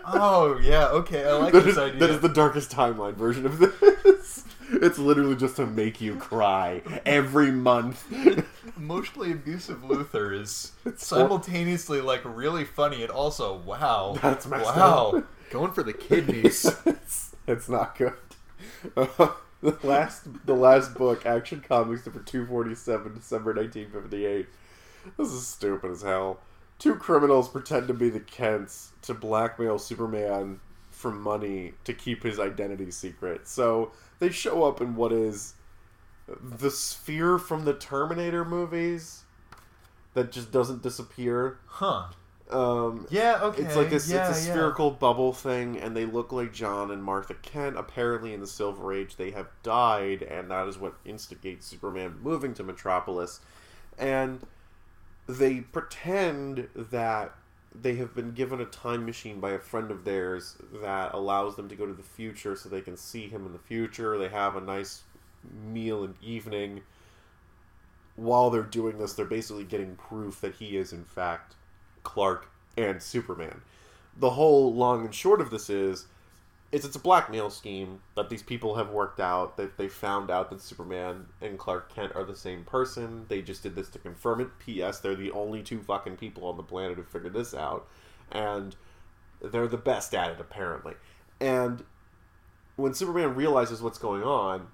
[0.06, 2.00] oh yeah, okay, I like That this is, idea.
[2.00, 4.44] that is the darkest timeline version of this.
[4.76, 8.04] It's literally just to make you cry every month.
[8.76, 14.18] Emotionally abusive Luther is simultaneously like really funny and also wow.
[14.20, 15.12] That's wow.
[15.18, 15.26] up.
[15.52, 16.66] Going for the kidneys.
[17.48, 18.14] it's, not good.
[18.96, 19.08] Uh,
[19.62, 24.48] the last the last book, Action Comics number two forty seven, December nineteen fifty eight.
[25.18, 26.40] This is stupid as hell.
[26.80, 32.40] Two criminals pretend to be the Kents to blackmail Superman for money to keep his
[32.40, 33.48] identity secret.
[33.48, 35.56] So they show up in what is
[36.28, 39.24] the sphere from the Terminator movies
[40.14, 41.58] that just doesn't disappear.
[41.66, 42.08] huh.
[42.54, 43.64] Um, Yeah, okay.
[43.64, 44.16] it's like a, yeah, it's a
[44.48, 44.54] yeah.
[44.54, 47.78] spherical bubble thing, and they look like John and Martha Kent.
[47.78, 52.54] Apparently, in the Silver Age, they have died, and that is what instigates Superman moving
[52.56, 53.40] to Metropolis.
[53.98, 54.46] And
[55.28, 57.34] they pretend that
[57.74, 61.68] they have been given a time machine by a friend of theirs that allows them
[61.70, 64.18] to go to the future so they can see him in the future.
[64.18, 65.02] They have a nice
[65.66, 66.82] meal and evening.
[68.16, 71.56] While they're doing this, they're basically getting proof that he is, in fact,
[72.04, 73.62] Clark and Superman.
[74.18, 76.06] The whole long and short of this is
[76.72, 80.50] it's it's a blackmail scheme that these people have worked out that they found out
[80.50, 83.26] that Superman and Clark Kent are the same person.
[83.30, 84.48] They just did this to confirm it.
[84.58, 85.00] P.S.
[85.00, 87.88] They're the only two fucking people on the planet who figured this out,
[88.32, 88.76] and
[89.40, 90.96] they're the best at it apparently.
[91.40, 91.84] And
[92.76, 94.68] when Superman realizes what's going on,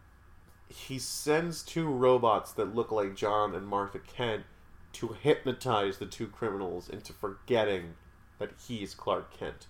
[0.70, 4.44] he sends two robots that look like John and Martha Kent
[4.94, 7.94] to hypnotize the two criminals into forgetting
[8.40, 9.68] that he's Clark Kent.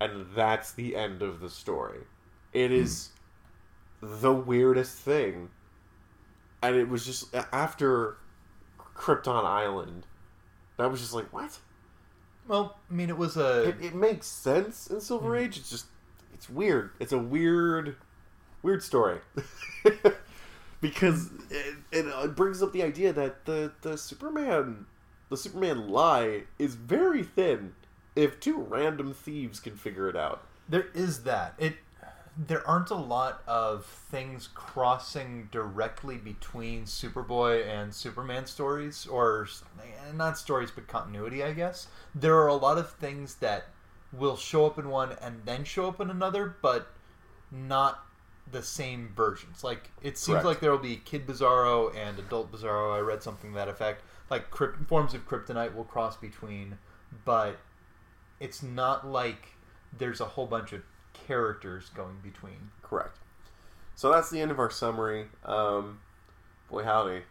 [0.00, 2.00] And that's the end of the story.
[2.52, 3.10] It is
[4.00, 5.50] the weirdest thing.
[6.62, 8.16] And it was just after
[8.78, 10.06] Krypton Island,
[10.76, 11.58] that was just like, what?
[12.46, 13.68] Well, I mean, it was a.
[13.70, 15.40] It, it makes sense in Silver Mhm.
[15.44, 15.58] Age.
[15.58, 15.86] It's just,
[16.32, 16.90] it's weird.
[17.00, 17.96] It's a weird,
[18.62, 19.18] weird story.
[20.84, 24.84] because it, it uh, brings up the idea that the, the Superman,
[25.30, 27.72] the Superman lie is very thin
[28.14, 30.46] if two random thieves can figure it out.
[30.68, 31.54] There is that.
[31.58, 31.76] It
[32.36, 39.48] there aren't a lot of things crossing directly between Superboy and Superman stories or
[39.80, 41.86] eh, not stories but continuity, I guess.
[42.14, 43.68] There are a lot of things that
[44.12, 46.88] will show up in one and then show up in another, but
[47.50, 48.04] not
[48.50, 49.64] the same versions.
[49.64, 50.46] Like it seems Correct.
[50.46, 52.96] like there will be Kid Bizarro and Adult Bizarro.
[52.96, 54.02] I read something to that effect.
[54.30, 56.78] Like crypt- forms of kryptonite will cross between,
[57.24, 57.58] but
[58.40, 59.54] it's not like
[59.96, 62.70] there's a whole bunch of characters going between.
[62.82, 63.18] Correct.
[63.94, 65.26] So that's the end of our summary.
[65.44, 66.00] Um,
[66.70, 67.22] boy, howdy.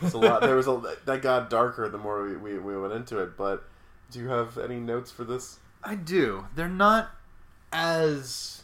[0.00, 0.42] It's a lot.
[0.42, 3.36] There was a that got darker the more we, we, we went into it.
[3.36, 3.64] But
[4.10, 5.58] do you have any notes for this?
[5.82, 6.46] I do.
[6.54, 7.10] They're not
[7.72, 8.61] as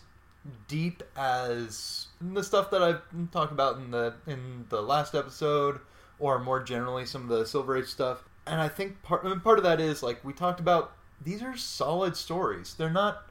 [0.67, 5.81] deep as the stuff that I've talked about in the in the last episode,
[6.19, 8.25] or more generally some of the Silver Age stuff.
[8.47, 10.93] And I think part I mean, part of that is like we talked about.
[11.21, 12.75] These are solid stories.
[12.75, 13.25] They're not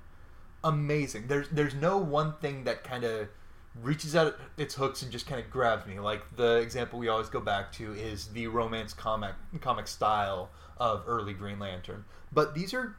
[0.63, 1.27] amazing.
[1.27, 3.30] There's there's no one thing that kind of
[3.82, 5.99] reaches out its hooks and just kind of grabs me.
[5.99, 11.03] Like the example we always go back to is the romance comic comic style of
[11.08, 12.06] early Green Lantern.
[12.32, 12.95] But these are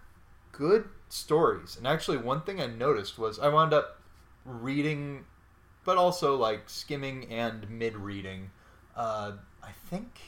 [0.52, 1.76] good stories.
[1.76, 3.97] And actually, one thing I noticed was I wound up
[4.48, 5.24] reading,
[5.84, 8.50] but also like skimming and mid reading.
[8.96, 9.32] Uh,
[9.62, 10.18] I think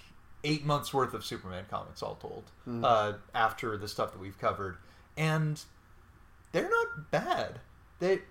[0.45, 2.85] eight months worth of Superman comics, all told, Mhm.
[2.85, 4.77] uh, after the stuff that we've covered,
[5.17, 5.63] and
[6.53, 7.61] they're not bad.
[7.99, 8.23] They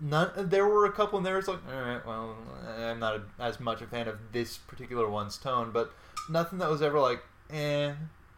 [0.00, 0.30] none.
[0.36, 1.38] There were a couple in there.
[1.38, 2.36] It's like, all right, well,
[2.78, 5.92] I'm not a, as much a fan of this particular one's tone, but
[6.28, 7.94] nothing that was ever like, eh.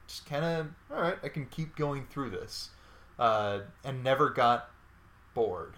[0.07, 2.71] Just kind of, all right, I can keep going through this,
[3.19, 4.71] uh, and never got
[5.35, 5.75] bored.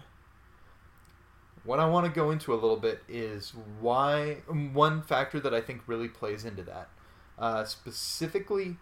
[1.63, 5.61] What I want to go into a little bit is why one factor that I
[5.61, 6.89] think really plays into that.
[7.37, 8.77] Uh, specifically,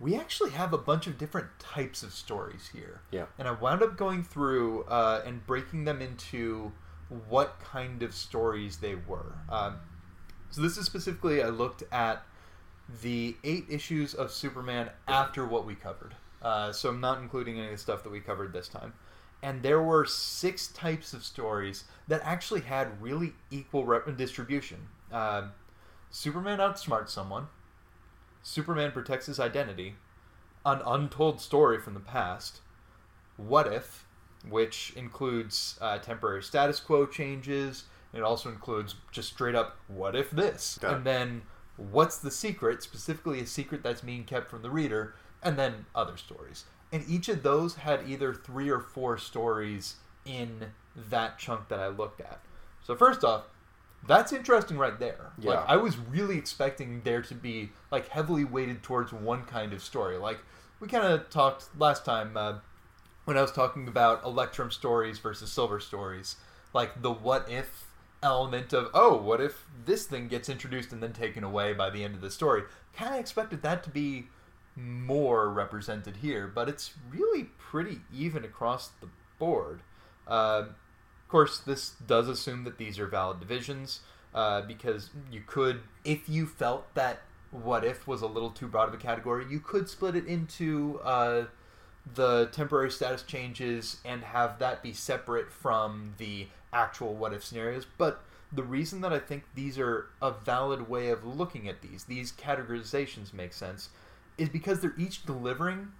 [0.00, 3.00] we actually have a bunch of different types of stories here.
[3.10, 3.26] Yeah.
[3.38, 6.72] And I wound up going through uh, and breaking them into
[7.28, 9.34] what kind of stories they were.
[9.48, 9.76] Um,
[10.50, 12.24] so this is specifically, I looked at
[13.02, 16.14] the eight issues of Superman after what we covered.
[16.42, 18.92] Uh, so I'm not including any of the stuff that we covered this time.
[19.46, 24.88] And there were six types of stories that actually had really equal rep- distribution.
[25.12, 25.52] Um
[26.10, 27.48] Superman outsmarts someone.
[28.42, 29.96] Superman protects his identity.
[30.64, 32.60] An untold story from the past.
[33.36, 34.06] What if,
[34.48, 37.84] which includes uh, temporary status quo changes.
[38.12, 40.78] It also includes just straight up, what if this?
[40.80, 40.96] Got it.
[40.96, 41.42] And then,
[41.76, 42.82] what's the secret?
[42.82, 45.14] Specifically, a secret that's being kept from the reader.
[45.42, 46.64] And then other stories.
[46.96, 50.68] And each of those had either three or four stories in
[51.10, 52.40] that chunk that I looked at.
[52.82, 53.42] So, first off,
[54.06, 55.32] that's interesting right there.
[55.38, 55.50] Yeah.
[55.50, 59.82] Like I was really expecting there to be like heavily weighted towards one kind of
[59.82, 60.16] story.
[60.16, 60.38] Like
[60.80, 62.60] we kind of talked last time uh,
[63.26, 66.36] when I was talking about Electrum stories versus Silver stories.
[66.72, 67.88] Like the what if
[68.22, 72.02] element of oh, what if this thing gets introduced and then taken away by the
[72.02, 72.62] end of the story?
[72.96, 74.28] Kind of expected that to be
[74.76, 79.08] more represented here, but it's really pretty even across the
[79.38, 79.80] board.
[80.26, 84.00] Uh, of course, this does assume that these are valid divisions,
[84.34, 88.88] uh, because you could, if you felt that what if was a little too broad
[88.88, 91.44] of a category, you could split it into uh,
[92.14, 97.86] the temporary status changes and have that be separate from the actual what if scenarios.
[97.98, 102.04] But the reason that I think these are a valid way of looking at these,
[102.04, 103.88] these categorizations make sense,
[104.38, 105.92] is because they're each delivering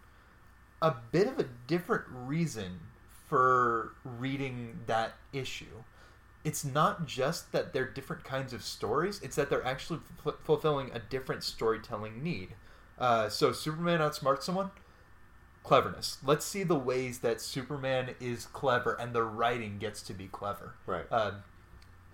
[0.83, 2.81] a bit of a different reason
[3.29, 5.83] for reading that issue.
[6.44, 10.90] It's not just that they're different kinds of stories, it's that they're actually f- fulfilling
[10.92, 12.55] a different storytelling need.
[12.99, 14.70] Uh, so, Superman outsmarts someone?
[15.64, 16.18] Cleverness.
[16.25, 20.75] Let's see the ways that Superman is clever and the writing gets to be clever.
[20.87, 21.07] Right.
[21.11, 21.33] Uh,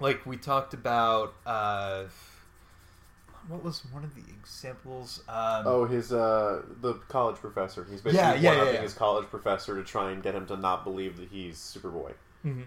[0.01, 2.05] like we talked about, uh,
[3.48, 5.22] what was one of the examples?
[5.28, 7.85] Um, Oh, his uh, the college professor.
[7.90, 8.81] He's basically Yeah, yeah, yeah, yeah.
[8.83, 12.12] his college professor to try and get him to not believe that he's Superboy.
[12.44, 12.64] Mhm.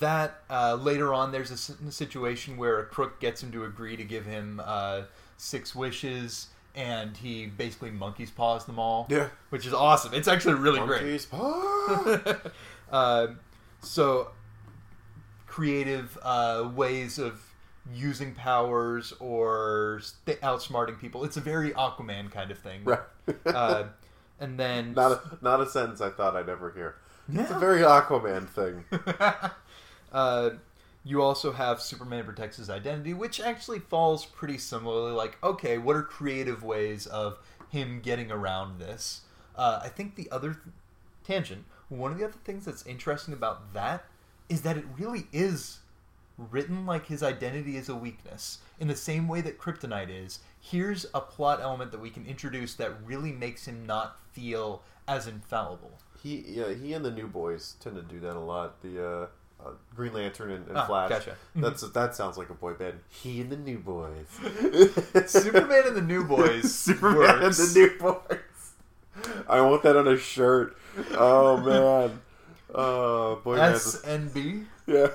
[0.00, 1.56] That uh, later on, there's a
[1.92, 5.02] situation where a crook gets him to agree to give him uh,
[5.36, 9.06] six wishes, and he basically monkey's paws them all.
[9.08, 9.28] Yeah.
[9.50, 10.12] which is awesome.
[10.12, 11.02] It's actually really great.
[11.02, 12.36] Monkey's paw.
[12.90, 13.26] uh,
[13.80, 14.32] so
[15.46, 17.40] creative uh, ways of
[17.94, 21.24] using powers or st- outsmarting people.
[21.24, 22.84] It's a very Aquaman kind of thing.
[22.84, 23.00] right.
[23.44, 23.84] Uh,
[24.40, 26.96] and then not a not a sentence I thought I'd ever hear.
[27.32, 28.84] It's a very Aquaman thing.
[30.12, 30.50] uh,
[31.04, 35.12] you also have Superman protects his identity, which actually falls pretty similarly.
[35.12, 37.38] Like, okay, what are creative ways of
[37.70, 39.22] him getting around this?
[39.56, 40.62] Uh, I think the other th-
[41.24, 44.04] tangent, one of the other things that's interesting about that
[44.48, 45.78] is that it really is
[46.38, 51.06] written like his identity is a weakness in the same way that kryptonite is here's
[51.14, 55.98] a plot element that we can introduce that really makes him not feel as infallible
[56.22, 58.82] He yeah he and the New Boys tend to do that a lot.
[58.82, 59.26] The uh,
[59.64, 61.08] uh, Green Lantern and, and Ah, Flash.
[61.08, 61.36] gotcha.
[61.54, 62.98] That's that sounds like a boy band.
[63.08, 64.26] He and the New Boys.
[65.30, 67.58] superman and the new boys Superman works.
[67.58, 68.40] and the New Boys.
[69.48, 70.76] I want that on a shirt.
[71.12, 72.20] Oh man.
[72.74, 75.06] Oh boy snb Yeah.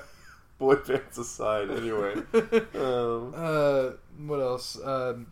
[0.62, 1.70] Boy bands aside.
[1.70, 2.14] Anyway.
[2.74, 3.90] Um, uh
[4.26, 5.26] what else um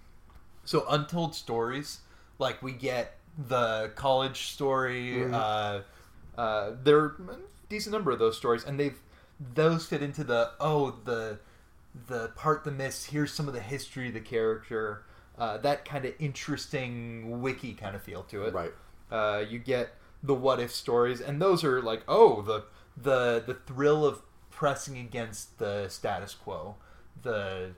[0.64, 2.00] so untold stories
[2.38, 3.16] like we get
[3.48, 5.32] the college story Mhm.
[5.34, 7.36] uh uh there are a
[7.68, 8.98] decent number of those stories and they've
[9.54, 11.38] those fit into the oh the
[12.08, 15.04] the part the miss here's some of the history of the character
[15.38, 18.72] uh, that kind of interesting wiki kind of feel to it right.
[19.10, 22.64] uh, you get the what if stories and those are like oh the
[22.96, 24.22] the the thrill of
[24.60, 26.74] pressing against the status quo
[27.22, 27.70] the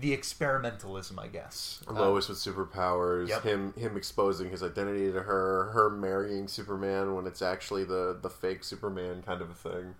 [0.00, 3.42] the experimentalism i guess Uh, Lois with superpowers, Yep.
[3.44, 8.28] him him exposing his identity to her, her marrying Superman when it's actually the the
[8.28, 9.94] fake Superman kind of a thing.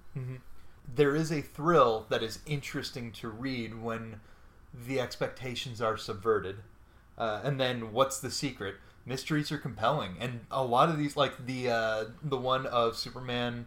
[1.00, 4.20] there is a thrill that is interesting to read when
[4.88, 6.56] the expectations are subverted.
[7.16, 8.74] Uh, and then what's the secret?
[9.06, 13.64] Mysteries are compelling, and a lot of these, like the uh, the one of Superman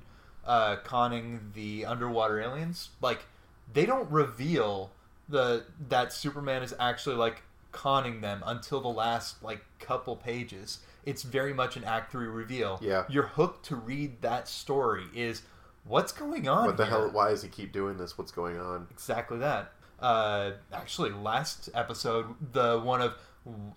[0.50, 3.26] uh, conning the underwater aliens, like
[3.72, 4.90] they don't reveal
[5.30, 10.80] the that Superman is actually like conning them until the last like couple pages.
[11.06, 12.80] It's very much an Act Three reveal.
[12.82, 13.06] Yeah.
[13.08, 15.06] you're hooked to read that story.
[15.14, 15.44] Is
[15.86, 16.66] what's going on?
[16.66, 16.94] What the here?
[16.94, 17.10] hell?
[17.12, 18.18] Why does he keep doing this?
[18.18, 18.88] What's going on?
[18.90, 19.72] Exactly that.
[20.00, 23.14] Uh, actually, last episode, the one of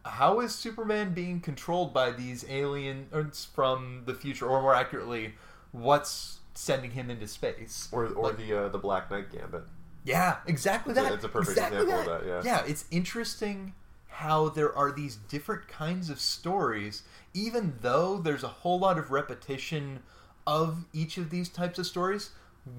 [0.07, 5.35] how is Superman being controlled by these aliens from the future, or more accurately,
[5.73, 7.89] what's sending him into space?
[7.93, 9.65] Or or Like- the uh, the Black Knight Gambit.
[10.05, 11.13] Yeah, exactly a- that.
[11.13, 12.43] it's a perfect exactly example of that, yeah.
[12.45, 13.75] yeah, it's interesting
[14.09, 19.11] how there are these different kinds of stories, even though there's a whole lot of
[19.11, 20.01] repetition
[20.47, 22.31] of each of these types of stories.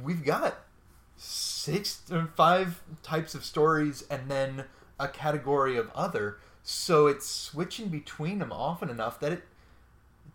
[0.03, 0.57] We've got
[1.17, 4.65] six or five types of stories, and then
[4.99, 6.37] a category of other.
[6.61, 9.43] So it's switching between them often enough that it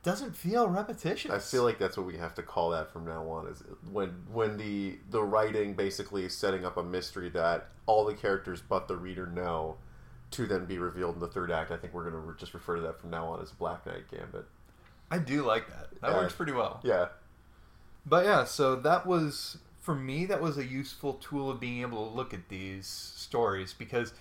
[0.03, 1.31] doesn't feel repetitious.
[1.31, 3.47] I feel like that's what we have to call that from now on.
[3.49, 8.15] Is when when the the writing basically is setting up a mystery that all the
[8.15, 9.77] characters but the reader know,
[10.33, 11.71] to then be revealed in the third act.
[11.71, 14.09] I think we're gonna re- just refer to that from now on as Black Knight
[14.11, 14.47] Gambit.
[15.11, 15.89] I do like that.
[16.01, 16.17] That Yeah.
[16.19, 16.81] works pretty well.
[16.85, 17.09] Yeah.
[18.07, 22.09] But yeah, so that was for me that was a useful tool of being able
[22.09, 24.13] to look at these stories because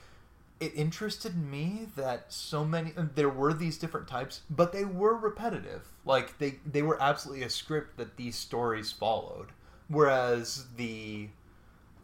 [0.59, 5.15] it interested me that so many uh, there were these different types, but they were
[5.15, 5.83] repetitive.
[6.05, 9.47] Like they they were absolutely a script that these stories followed.
[9.87, 11.29] Whereas the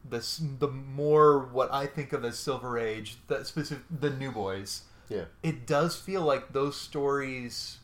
[0.10, 0.24] the
[0.60, 5.26] the more what I think of as Silver Age, the specific the New Boys, Yeah.
[5.42, 7.78] it does feel like those stories,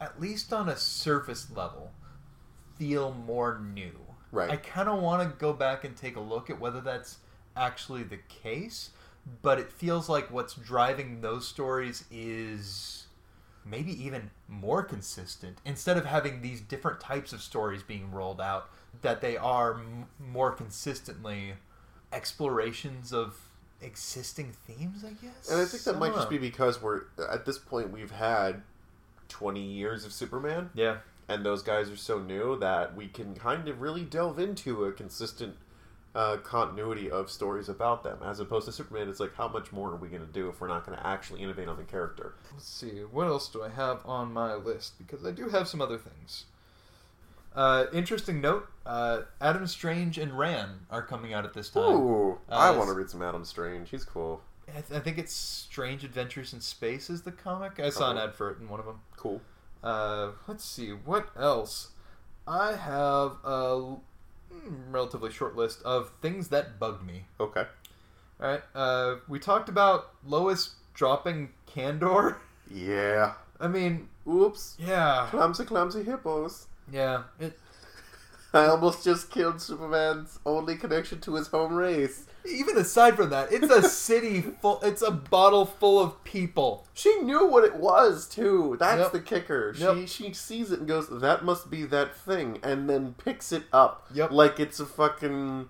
[0.00, 1.92] at least on a surface level,
[2.76, 3.92] feel more new.
[4.32, 4.50] Right.
[4.50, 7.18] I kind of want to go back and take a look at whether that's
[7.56, 8.90] actually the case,
[9.42, 13.06] but it feels like what's driving those stories is
[13.64, 15.58] maybe even more consistent.
[15.64, 18.70] Instead of having these different types of stories being rolled out,
[19.02, 21.54] that they are m- more consistently
[22.12, 23.36] explorations of
[23.80, 25.50] existing themes, I guess.
[25.50, 28.62] And I think that might just be because we're at this point we've had
[29.28, 30.98] twenty years of Superman, Yeah.
[31.28, 34.92] and those guys are so new that we can kind of really delve into a
[34.92, 35.56] consistent
[36.14, 39.08] uh, continuity of stories about them, as opposed to Superman.
[39.08, 41.06] It's like how much more are we going to do if we're not going to
[41.06, 42.34] actually innovate on the character?
[42.52, 44.98] Let's see, what else do I have on my list?
[44.98, 46.46] Because I do have some other things.
[47.54, 51.82] Uh, interesting note: uh, Adam Strange and Rann are coming out at this time.
[51.96, 53.90] Ooh, Uh, I want to read some Adam Strange.
[53.90, 54.42] He's cool.
[54.68, 57.80] I, th- I think it's Strange Adventures in Space is the comic.
[57.80, 58.24] I saw an Oh.
[58.24, 59.00] ad for it in one of them.
[59.16, 59.40] Cool.
[59.82, 61.92] Uh, let's see, what else?
[62.46, 63.96] I have a
[64.90, 67.26] relatively short list of things that bugged me.
[67.40, 67.64] Okay.
[68.40, 72.36] All right, uh, we talked about Lois dropping Kandor
[72.70, 73.32] Yeah.
[73.60, 74.76] I mean, Oops.
[74.78, 76.66] yeah, Clumsy, clumsy hippos.
[76.92, 77.22] yeah.
[77.40, 77.58] It,
[78.54, 82.24] I almost just killed Superman's only connection to his home race.
[82.50, 84.80] Even aside from that, it's a city full.
[84.82, 86.86] It's a bottle full of people.
[86.94, 88.76] She knew what it was too.
[88.78, 89.12] That's Yep.
[89.12, 89.74] the kicker.
[89.74, 90.08] She Yep.
[90.08, 94.06] she sees it and goes, "That must be that thing," and then picks it up.
[94.14, 94.30] Yep.
[94.32, 95.68] Like it's a fucking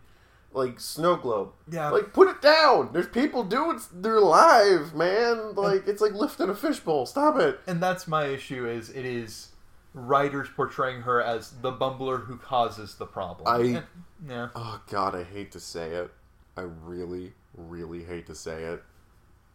[0.52, 1.50] like snow globe.
[1.70, 1.90] Yeah.
[1.90, 2.90] Like put it down.
[2.92, 3.78] There's people doing.
[3.92, 5.54] They're alive, man.
[5.54, 7.06] Like it's like lifting a fishbowl.
[7.06, 7.60] Stop it.
[7.66, 8.66] and that's my issue.
[8.66, 9.48] Is it is
[9.94, 13.48] writers portraying her as the bumbler who causes the problem.
[13.48, 13.86] I- And-
[14.28, 14.48] yeah.
[14.54, 16.10] Oh God, I hate to say it.
[16.58, 18.82] I really, really hate to say it.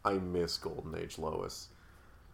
[0.06, 1.68] I miss Golden Age Lois.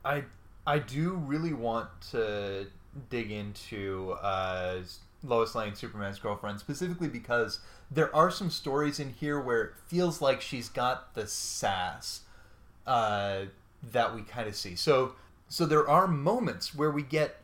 [0.05, 0.25] I
[0.67, 2.67] I do really want to
[3.09, 4.81] dig into uh,
[5.23, 10.21] Lois Lane, Superman's girlfriend, specifically because there are some stories in here where it feels
[10.21, 12.21] like she's got the sass
[12.85, 13.45] uh,
[13.91, 14.75] that we kind of see.
[14.75, 15.15] So
[15.47, 17.37] so there are moments where we get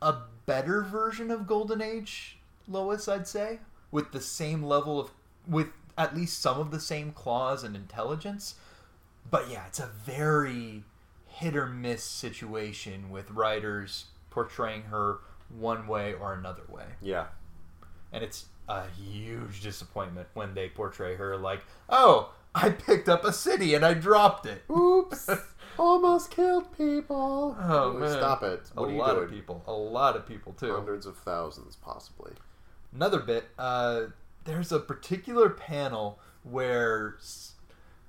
[0.00, 0.14] a
[0.46, 2.38] better version of Golden Age
[2.68, 3.58] Lois, I'd say,
[3.90, 5.10] with the same level of
[5.48, 5.68] with
[5.98, 8.54] at least some of the same claws and intelligence.
[9.30, 10.84] But yeah, it's a very
[11.26, 15.18] hit or miss situation with writers portraying her
[15.48, 16.84] one way or another way.
[17.00, 17.26] Yeah.
[18.12, 23.32] And it's a huge disappointment when they portray her like, oh, I picked up a
[23.32, 24.62] city and I dropped it.
[24.70, 25.28] Oops.
[25.78, 27.56] Almost killed people.
[27.60, 28.10] Oh, man.
[28.10, 28.62] Stop it.
[28.76, 29.24] A What are you lot doing?
[29.24, 29.62] of people.
[29.66, 30.72] A lot of people, too.
[30.74, 32.32] Hundreds of thousands, possibly.
[32.94, 34.04] Another bit, uh,
[34.46, 37.18] there's a particular panel where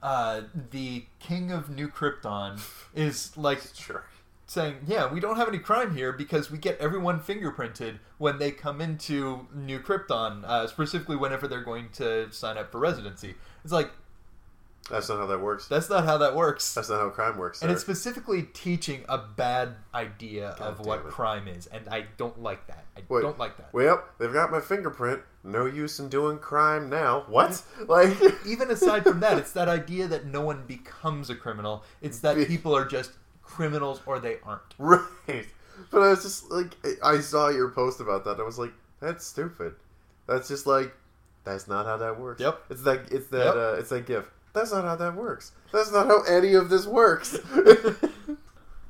[0.02, 2.60] uh, the king of New Krypton
[2.96, 4.06] is like Sure.
[4.46, 8.52] saying, "Yeah, we don't have any crime here because we get everyone fingerprinted when they
[8.52, 13.74] come into New Krypton, uh, specifically whenever they're going to sign up for residency." It's
[13.74, 13.92] like
[14.90, 15.68] That's not how that works.
[15.68, 17.62] that's not how that works, That's not how crime works.
[17.62, 17.74] and sir.
[17.74, 21.06] it's specifically teaching a bad idea of what it.
[21.08, 22.86] crime is, and I don't like that.
[22.96, 23.22] I Wait.
[23.22, 23.74] don't like that.
[23.74, 25.22] Well, they've got my fingerprint.
[25.44, 27.26] No use in doing crime now.
[27.28, 27.62] What?
[27.88, 31.84] Like, Even aside from that, it's that idea that no one becomes a criminal.
[32.02, 33.12] It's that people are just
[33.44, 34.74] criminals or they aren't.
[34.78, 35.46] right?
[35.92, 38.40] But I was just like, I saw your post about that.
[38.40, 39.76] I was like, that's stupid.
[40.28, 40.94] That's just like,
[41.44, 42.42] that's not how that works.
[42.42, 42.64] Yep.
[42.70, 43.12] It's that.
[43.12, 43.46] It's that.
[43.46, 43.56] Yep.
[43.56, 44.32] Uh, it's that gift.
[44.58, 45.52] That's not how that works.
[45.72, 47.38] That's not how any of this works.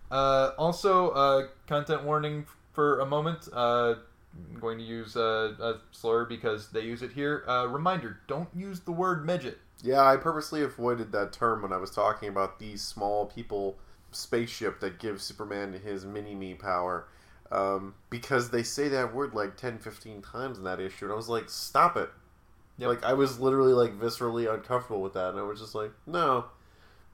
[0.09, 3.47] Uh, also, uh, content warning for a moment.
[3.51, 3.95] Uh,
[4.53, 7.43] I'm going to use a, a slur because they use it here.
[7.47, 9.57] Uh, reminder: don't use the word midget.
[9.83, 13.77] Yeah, I purposely avoided that term when I was talking about these small people
[14.11, 17.07] spaceship that gives Superman his mini me power.
[17.51, 21.15] Um, because they say that word like 10, 15 times in that issue, and I
[21.15, 22.09] was like, stop it.
[22.77, 22.89] Yep.
[22.89, 26.45] Like, I was literally like viscerally uncomfortable with that, and I was just like, no,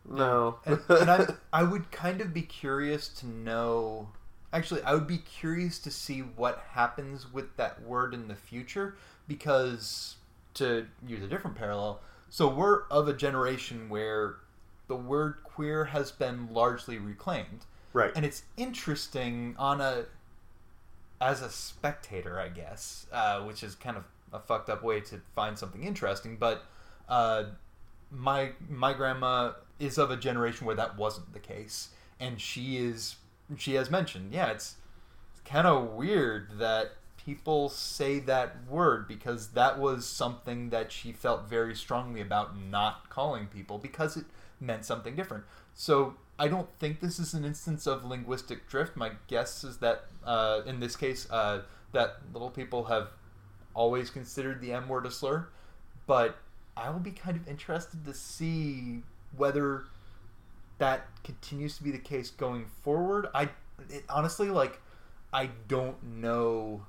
[0.10, 0.60] no.
[0.66, 4.10] And, and I, I would kind of be curious to know.
[4.52, 8.96] Actually, I would be curious to see what happens with that word in the future
[9.28, 10.18] because,
[10.56, 14.36] to use a different parallel, so we're of a generation where
[14.88, 17.66] the word queer has been largely reclaimed.
[17.94, 18.12] right.
[18.16, 20.06] and it's interesting on a
[21.22, 24.04] as a spectator i guess uh, which is kind of
[24.34, 26.66] a fucked up way to find something interesting but
[27.10, 27.44] uh,
[28.12, 33.16] my my grandma is of a generation where that wasn't the case and she is
[33.58, 34.76] she has mentioned yeah it's,
[35.32, 41.12] it's kind of weird that people say that word because that was something that she
[41.12, 44.26] felt very strongly about not calling people because it
[44.60, 48.98] meant something different so I don't think this is an instance of linguistic drift.
[48.98, 51.62] My guess is that uh, in this case, uh,
[51.92, 53.10] that little people have
[53.74, 55.48] always considered the M word a slur,
[56.08, 56.38] but
[56.76, 59.02] I will be kind of interested to see
[59.36, 59.86] whether
[60.80, 63.28] that continues to be the case going forward.
[63.34, 63.50] I
[63.90, 64.80] it, honestly like
[65.32, 66.86] I don't know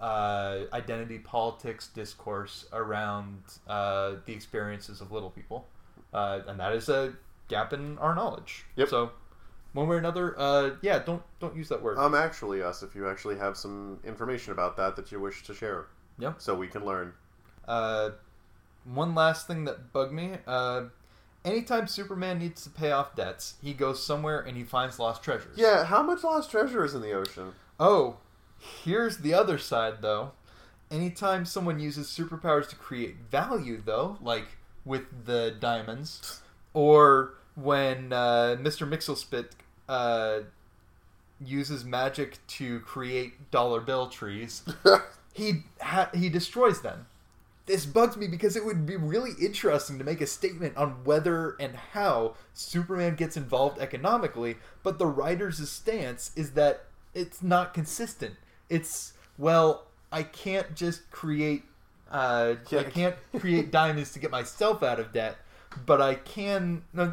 [0.00, 5.68] uh, identity politics discourse around uh, the experiences of little people,
[6.12, 7.14] uh, and that is a
[7.48, 8.64] gap in our knowledge.
[8.76, 8.88] Yep.
[8.88, 9.10] So,
[9.74, 11.98] one way or another, uh, yeah, don't don't use that word.
[11.98, 15.54] Um, actually, us, if you actually have some information about that that you wish to
[15.54, 15.86] share.
[16.18, 16.40] Yep.
[16.40, 17.12] So we can learn.
[17.66, 18.10] Uh,
[18.84, 20.32] one last thing that bugged me.
[20.46, 20.84] Uh,
[21.44, 25.56] anytime Superman needs to pay off debts, he goes somewhere and he finds lost treasures.
[25.56, 27.52] Yeah, how much lost treasure is in the ocean?
[27.78, 28.18] Oh,
[28.84, 30.32] here's the other side, though.
[30.90, 34.44] Anytime someone uses superpowers to create value, though, like
[34.84, 36.42] with the diamonds,
[36.74, 38.88] or when uh, Mr.
[38.88, 39.46] Mxyzptlk
[39.88, 40.40] uh,
[41.40, 44.62] uses magic to create dollar bill trees,
[45.32, 47.06] he ha- he destroys them.
[47.66, 51.56] this bugs me because it would be really interesting to make a statement on whether
[51.60, 58.34] and how Superman gets involved economically, but the writer's stance is that it's not consistent.
[58.68, 61.64] It's well, I can't just create
[62.10, 62.54] uh.
[62.72, 65.36] I can't create diamonds to get myself out of debt,
[65.86, 67.10] but I can I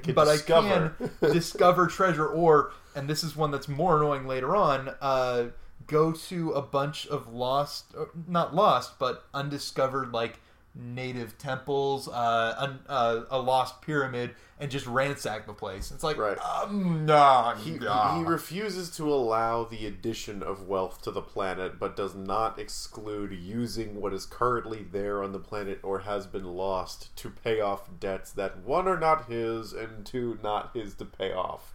[0.00, 0.96] can but discover.
[1.00, 5.44] I can discover treasure or and this is one that's more annoying later on, uh,
[5.86, 7.94] go to a bunch of lost
[8.26, 10.38] not lost, but undiscovered like
[10.74, 15.90] native temples, uh, un, uh, a lost pyramid, and just ransack the place.
[15.90, 16.38] It's like, Right.
[16.38, 18.16] um, nah, He, nah.
[18.16, 23.32] he refuses to allow the addition of wealth to the planet, but does not exclude
[23.32, 27.90] using what is currently there on the planet or has been lost to pay off
[28.00, 31.71] debts that one are not his and two not his to pay off.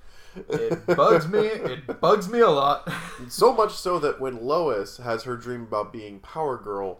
[0.50, 1.40] It bugs me.
[1.40, 2.88] It bugs me a lot.
[3.30, 7.00] So much so that when Lois has her dream about being Power Girl,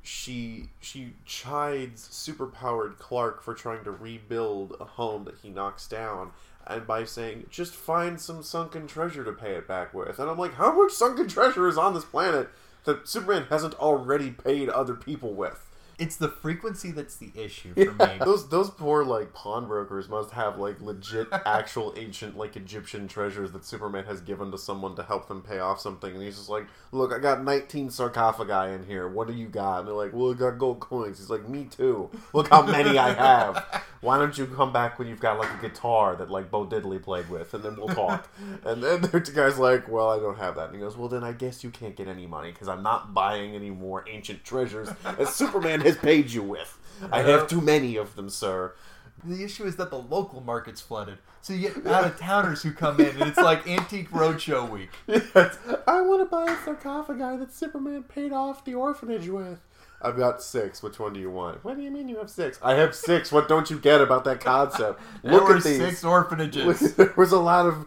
[0.00, 6.30] she she chides superpowered Clark for trying to rebuild a home that he knocks down,
[6.66, 10.18] and by saying just find some sunken treasure to pay it back with.
[10.20, 12.48] And I'm like, how much sunken treasure is on this planet
[12.84, 15.63] that Superman hasn't already paid other people with?
[15.98, 18.18] It's the frequency that's the issue for me.
[18.18, 23.64] Those those poor like pawnbrokers must have like legit actual ancient like Egyptian treasures that
[23.64, 26.66] Superman has given to someone to help them pay off something, and he's just like,
[26.92, 29.08] "Look, I got 19 sarcophagi in here.
[29.08, 31.64] What do you got?" And they're like, "Well, I got gold coins." He's like, "Me
[31.64, 32.10] too.
[32.32, 33.84] Look how many I have.
[34.00, 37.02] Why don't you come back when you've got like a guitar that like Bo Diddley
[37.02, 38.28] played with, and then we'll talk."
[38.64, 41.24] and then the guy's like, "Well, I don't have that." And he goes, "Well, then
[41.24, 44.88] I guess you can't get any money because I'm not buying any more ancient treasures
[45.04, 46.78] that Superman has paid you with.
[47.12, 48.74] I have too many of them, sir."
[49.22, 51.18] The issue is that the local market's flooded.
[51.40, 54.90] So you get out of towners who come in, and it's like Antique Roadshow week.
[55.06, 55.58] Yes.
[55.86, 59.60] I want to buy a sarcophagi that Superman paid off the orphanage with.
[60.02, 60.82] I've got six.
[60.82, 61.64] Which one do you want?
[61.64, 62.58] What do you mean you have six?
[62.62, 63.32] I have six.
[63.32, 65.00] What don't you get about that concept?
[65.22, 65.78] There Look were at these.
[65.78, 66.94] six orphanages.
[66.96, 67.86] there was a lot of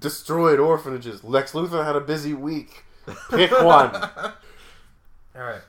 [0.00, 1.24] destroyed orphanages.
[1.24, 2.84] Lex Luthor had a busy week.
[3.30, 3.94] Pick one.
[5.34, 5.62] All right.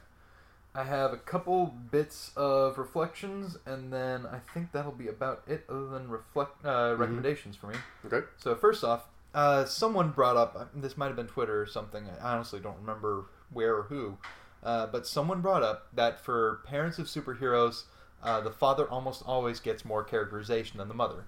[0.76, 5.63] I have a couple bits of reflections, and then I think that'll be about it,
[5.69, 7.76] other than reflect uh, recommendations for me.
[8.05, 8.28] Okay.
[8.36, 12.05] So first off, uh, someone brought up uh, this might have been Twitter or something.
[12.21, 14.17] I honestly don't remember where or who,
[14.63, 17.84] uh, but someone brought up that for parents of superheroes,
[18.21, 21.26] uh, the father almost always gets more characterization than the mother,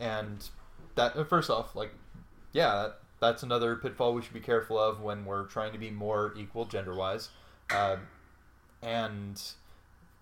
[0.00, 0.48] and
[0.96, 1.92] that uh, first off, like,
[2.52, 5.90] yeah, that, that's another pitfall we should be careful of when we're trying to be
[5.90, 7.28] more equal gender wise,
[7.72, 7.96] uh,
[8.82, 9.40] and.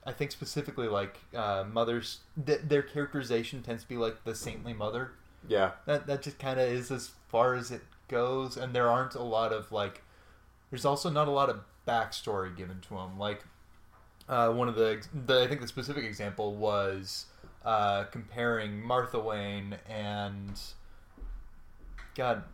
[0.06, 4.72] I think specifically like uh, mothers, th- their characterization tends to be like the saintly
[4.72, 5.10] mother,
[5.46, 5.72] Yeah.
[5.84, 9.22] that that just kind of is as far as it goes and there aren't a
[9.22, 10.00] lot of like
[10.70, 13.44] there's also not a lot of backstory given to him like
[14.30, 17.26] uh, one of the, the i think the specific example was
[17.66, 20.58] uh, comparing martha wayne and
[22.14, 22.44] god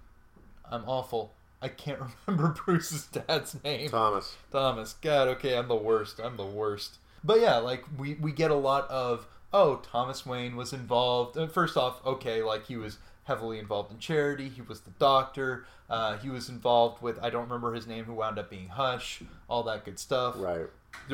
[0.72, 1.32] i'm awful
[1.64, 4.36] i can't remember bruce's dad's name Thomas.
[4.52, 4.94] Thomas.
[5.00, 6.20] God, okay, I'm the worst.
[6.22, 6.98] I'm the worst.
[7.24, 11.38] But yeah, like we we get a lot of oh, Thomas Wayne was involved.
[11.52, 14.48] First off, okay, like he was heavily involved in charity.
[14.48, 15.64] He was the doctor.
[15.88, 19.22] Uh, he was involved with I don't remember his name, who wound up being Hush.
[19.48, 20.34] All that good stuff.
[20.36, 20.66] Right.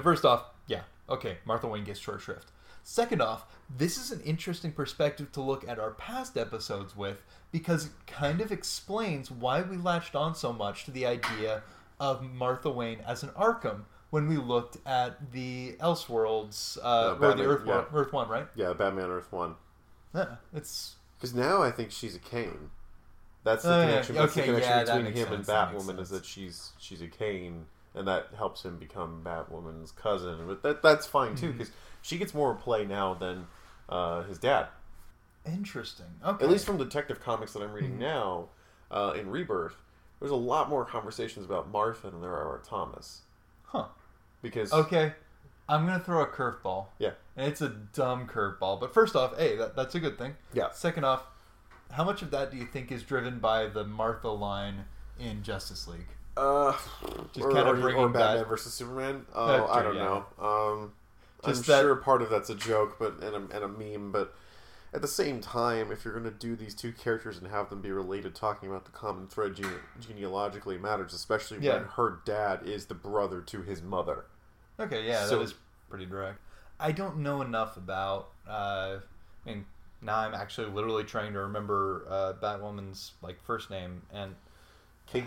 [0.02, 2.50] First off, yeah, okay, Martha Wayne gets short shrift.
[2.82, 7.22] Second off, this is an interesting perspective to look at our past episodes with
[7.52, 11.62] because it kind of explains why we latched on so much to the idea
[12.00, 17.34] of Martha Wayne as an Arkham when we looked at the Elseworlds uh, Uh, or
[17.34, 17.76] the Earth yeah.
[17.76, 18.46] One, Earth One, right?
[18.56, 18.72] Yeah.
[18.72, 19.54] Batman Earth One.
[20.14, 22.70] Yeah, it's Because now I think she's a Kane.
[23.44, 23.86] That's the Oh, yeah.
[23.88, 24.14] connection.
[24.16, 27.00] That's the connection yeah, between him and sense, that makes Batwoman is that she's she's
[27.00, 30.46] a Kane, and that helps him become Batwoman's cousin.
[30.46, 31.36] But that that's fine Mm-hmm.
[31.46, 31.70] too, because
[32.02, 33.46] she gets more play now than
[33.88, 34.68] uh, his dad.
[35.46, 36.06] interesting.
[36.24, 37.74] Okay, At least from Detective Comics that I'm Mm-hmm.
[37.74, 38.48] reading now,
[38.90, 39.74] uh, in Rebirth,
[40.18, 43.22] there's a lot more conversations about Martha than there are about Thomas.
[43.64, 43.86] huh?
[44.42, 45.12] Because Okay,
[45.68, 46.86] I'm gonna throw a curveball.
[46.98, 47.12] Yeah.
[47.36, 48.80] and it's a dumb curveball.
[48.80, 50.36] But first off, hey, that, that's a good thing.
[50.52, 51.22] yeah, Second off,
[51.90, 54.84] how much of that do you think is driven by the Martha line
[55.18, 56.06] in Justice League?
[56.36, 56.72] uh,
[57.32, 59.26] Just or, kinda or, bringing or Batman that- versus Superman.
[59.34, 60.04] Oh, That's I don't yeah.
[60.04, 60.24] know.
[60.38, 60.92] Um,
[61.44, 64.12] I'm that- sure part of that's a joke, but and a, and a meme.
[64.12, 64.34] But
[64.92, 67.80] at the same time, if you're going to do these two characters and have them
[67.80, 69.70] be related, talking about the common thread gene-
[70.00, 71.74] genealogically matters, especially Yeah.
[71.76, 74.24] when her dad is the brother to his mother.
[74.78, 75.54] Okay, yeah, So- that is
[75.88, 76.38] pretty direct.
[76.78, 78.30] I don't know enough about.
[78.48, 78.98] Uh,
[79.46, 79.66] I mean,
[80.02, 84.34] now I'm actually literally trying to remember uh, Batwoman's like first name and
[85.06, 85.24] Kate,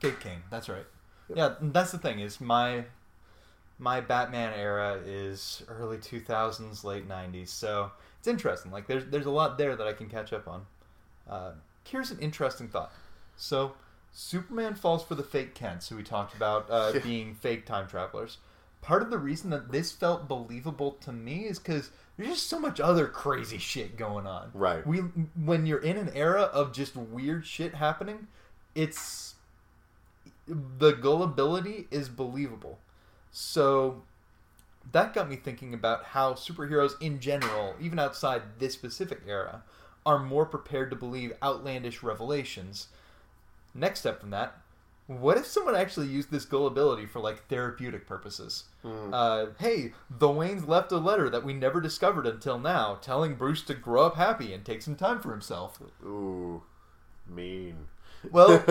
[0.00, 0.42] Kate Kane.
[0.50, 0.86] That's right.
[1.28, 1.36] Yep.
[1.36, 2.86] Yeah, that's the thing is my
[3.78, 7.48] my Batman era is early 2000s, late 90s.
[7.48, 8.70] So it's interesting.
[8.72, 10.66] Like there's there's a lot there that I can catch up on.
[11.28, 11.52] Uh,
[11.84, 12.92] here's an interesting thought.
[13.36, 13.74] So
[14.12, 17.00] Superman falls for the fake Kents, who we talked about uh, Yeah.
[17.00, 18.38] being fake time travelers.
[18.80, 22.60] Part of the reason that this felt believable to me is because there's just so
[22.60, 24.50] much other crazy shit going on.
[24.54, 24.86] Right.
[24.86, 28.28] We when you're in an era of just weird shit happening,
[28.74, 29.34] it's
[30.46, 32.78] the gullibility is believable.
[33.38, 34.00] So
[34.92, 39.62] that got me thinking about how superheroes in general, even outside this specific era,
[40.06, 42.86] are more prepared to believe outlandish revelations.
[43.74, 44.56] Next step from that,
[45.06, 48.64] what if someone actually used this gullibility for like therapeutic purposes?
[48.80, 49.12] Hmm.
[49.12, 53.60] Uh, hey, the Waynes left a letter that we never discovered until now, telling Bruce
[53.64, 55.78] to grow up happy and take some time for himself.
[56.02, 56.62] Ooh,
[57.28, 57.88] mean.
[58.30, 58.48] Well,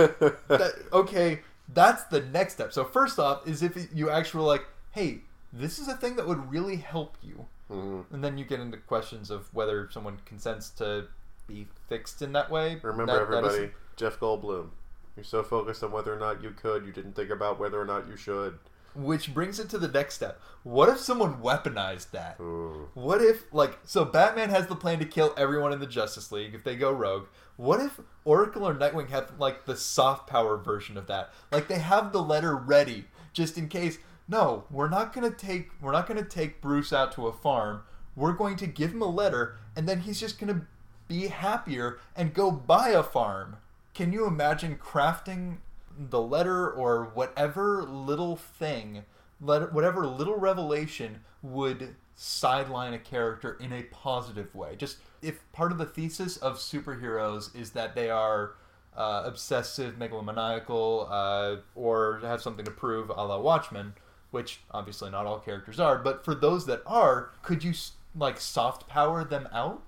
[0.47, 1.41] that, okay,
[1.73, 2.71] that's the next step.
[2.73, 6.27] So first off, is if you actually were like, hey, this is a thing that
[6.27, 8.05] would really help you, Mhm.
[8.11, 11.07] and then you get into questions of whether someone consents to
[11.47, 12.79] be fixed in that way.
[12.83, 14.69] Remember, That- that is- everybody, Jeff Goldblum.
[15.15, 17.85] You're so focused on whether or not you could, you didn't think about whether or
[17.85, 18.59] not you should.
[18.95, 20.39] Which brings it to the next step.
[20.63, 22.37] What if someone weaponized that?
[22.39, 22.89] Ooh.
[22.93, 26.55] What if, like, so Batman has the plan to kill everyone in the Justice League
[26.55, 27.27] if they go rogue.
[27.57, 31.31] What if Oracle or Nightwing have, like, the soft power version of that?
[31.51, 33.99] Like, they have the letter ready just in case.
[34.27, 37.83] No, we're not gonna take we're not gonna take Bruce out to a farm.
[38.15, 40.65] We're going to give him a letter, and then he's just gonna
[41.07, 43.57] be happier and go buy a farm.
[43.93, 45.57] Can you imagine crafting
[45.97, 49.03] the letter or whatever little thing,
[49.41, 54.75] let, whatever little revelation would sideline a character in a positive way?
[54.75, 58.55] Just if part of the thesis of superheroes is that they are
[58.95, 63.93] uh, obsessive, megalomaniacal, uh, or have something to prove, a la Watchmen,
[64.31, 67.73] which obviously not all characters are, but for those that are, could you
[68.15, 69.81] like soft power them out?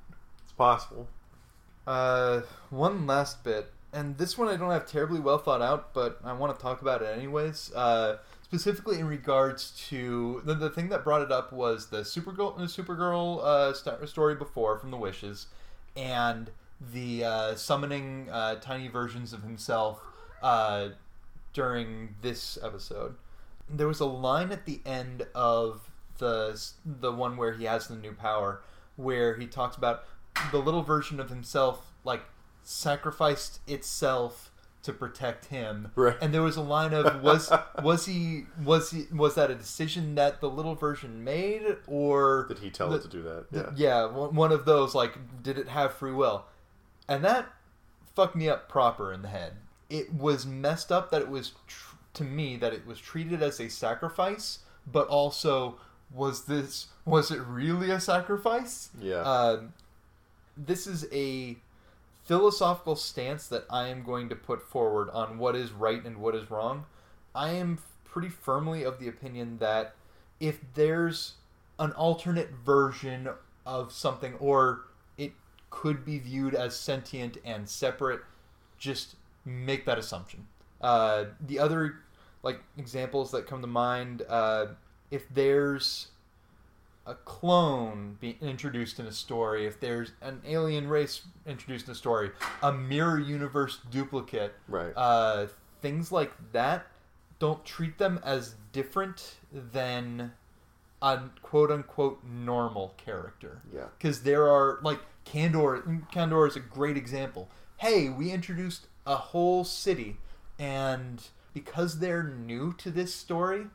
[0.43, 1.07] It's possible.
[1.85, 6.19] Uh, one last bit, and this one I don't have terribly well thought out, but
[6.23, 7.71] I want to talk about it anyways.
[7.73, 12.57] Uh, specifically in regards to the, the thing that brought it up was the Supergirl,
[12.57, 15.47] the Supergirl uh, st- story before from the Wishes,
[15.95, 16.49] and
[16.93, 20.01] the uh, summoning uh, tiny versions of himself
[20.41, 20.89] uh,
[21.53, 23.15] during this episode.
[23.69, 27.95] There was a line at the end of the the one where he has the
[27.95, 28.61] new power,
[28.95, 30.03] where he talks about
[30.51, 32.21] the little version of himself like
[32.67, 34.51] sacrificed itself
[34.83, 35.91] to protect him.
[35.95, 36.17] Right.
[36.21, 37.51] And there was a line of was
[37.81, 42.59] was he was he was that a decision that the little version made or Did
[42.59, 43.51] he tell the- it to do that?
[43.51, 44.05] the- Yeah.
[44.05, 46.45] yeah, one of those like did it have free will?
[47.07, 47.47] And that
[48.15, 49.53] fucked me up proper in the head.
[49.89, 53.59] It was messed up that it was tr- to me that it was treated as
[53.61, 54.59] a sacrifice,
[54.91, 55.77] but also
[56.13, 58.89] was this was it really a sacrifice?
[58.99, 59.21] Yeah.
[59.21, 59.73] Um,
[60.57, 61.57] this is a
[62.27, 66.35] philosophical stance that I am going to put forward on what is right and what
[66.35, 66.85] is wrong.
[67.33, 69.95] I am pretty firmly of the opinion that
[70.39, 71.35] if there's
[71.79, 73.29] an alternate version
[73.65, 74.81] of something, or
[75.17, 75.31] it
[75.69, 78.21] could be viewed as sentient and separate,
[78.77, 79.15] just
[79.45, 80.47] make that assumption.
[80.81, 81.99] Uh, the other
[82.43, 84.67] like examples that come to mind, uh,
[85.11, 86.07] if there's
[87.07, 91.95] a clone being introduced in a story, if there's an alien race introduced in a
[91.95, 92.31] story,
[92.61, 94.91] a mirror universe duplicate, right.
[94.95, 95.47] uh,
[95.81, 96.87] things like that,
[97.39, 100.33] don't treat them as different than
[101.01, 103.61] a quote unquote normal character.
[103.73, 103.85] yeah.
[103.97, 107.49] Because there are, like, Kandor, Kandor is a great example.
[107.77, 110.17] Hey, we introduced a whole city,
[110.59, 113.67] and because they're new to this story,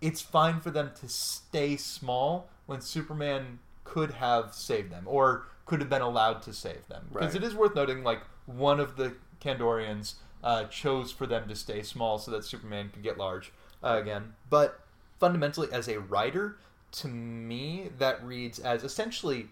[0.00, 5.80] it's fine for them to stay small when Superman could have saved them or could
[5.80, 7.06] have been allowed to save them.
[7.12, 7.42] Because Right.
[7.42, 11.82] it is worth noting, like, one of the Kandorians uh, chose for them to stay
[11.82, 13.52] small so that Superman could get large
[13.84, 14.34] uh, again.
[14.50, 14.80] But
[15.20, 16.56] fundamentally, as a writer,
[16.92, 19.50] to me, that reads as essentially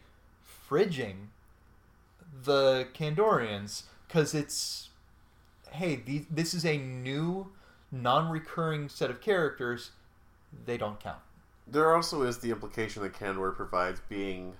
[0.68, 1.26] fridging
[2.42, 4.88] the Kandorians because it's
[5.72, 7.52] hey, this is a new,
[7.92, 9.92] non-recurring set of characters.
[10.66, 11.20] They don't count.
[11.70, 14.54] There also is the implication that Kandor provides being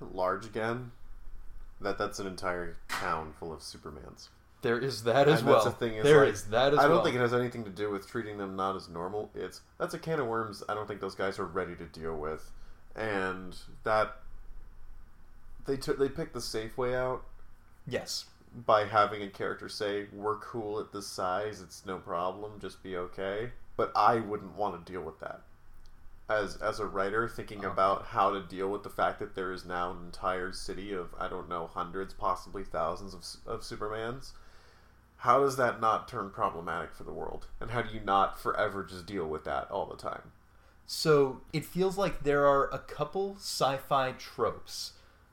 [0.00, 0.92] large again.
[1.80, 4.28] That that's an entire town full of Supermans.
[4.62, 5.64] There is that as And well.
[5.64, 6.80] that's the thing, is There like, is that as well.
[6.80, 7.04] I don't well.
[7.04, 9.30] think it has anything to do with treating them not as normal.
[9.34, 10.62] It's that's a can of worms.
[10.68, 12.50] I don't think those guys are ready to deal with,
[12.94, 14.18] and that
[15.64, 17.22] they took they picked the safe way out
[17.86, 18.26] yes.
[18.66, 21.62] by having a character say, "We're cool at this size.
[21.62, 22.60] It's no problem.
[22.60, 25.40] Just be okay." But I wouldn't want to deal with that.
[26.30, 27.70] As as a writer thinking Oh.
[27.72, 31.14] about how to deal with the fact that there is now an entire city of
[31.18, 34.32] I don't know hundreds, possibly thousands of of Supermans.
[35.18, 37.46] How does that not turn problematic for the world?
[37.60, 40.32] And how do you not forever just deal with that all the time?
[40.86, 44.92] So it feels like there are a couple sci-fi tropes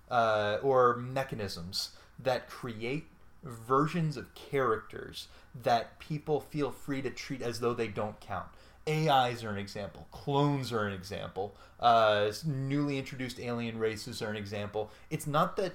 [0.10, 3.08] uh, or mechanisms that create
[3.44, 8.48] versions of characters that people feel free to treat as though they don't count.
[8.88, 10.08] AIs are an example.
[10.12, 11.56] Clones are an example.
[11.80, 14.90] Uh, newly introduced alien races are an example.
[15.10, 15.74] It's not that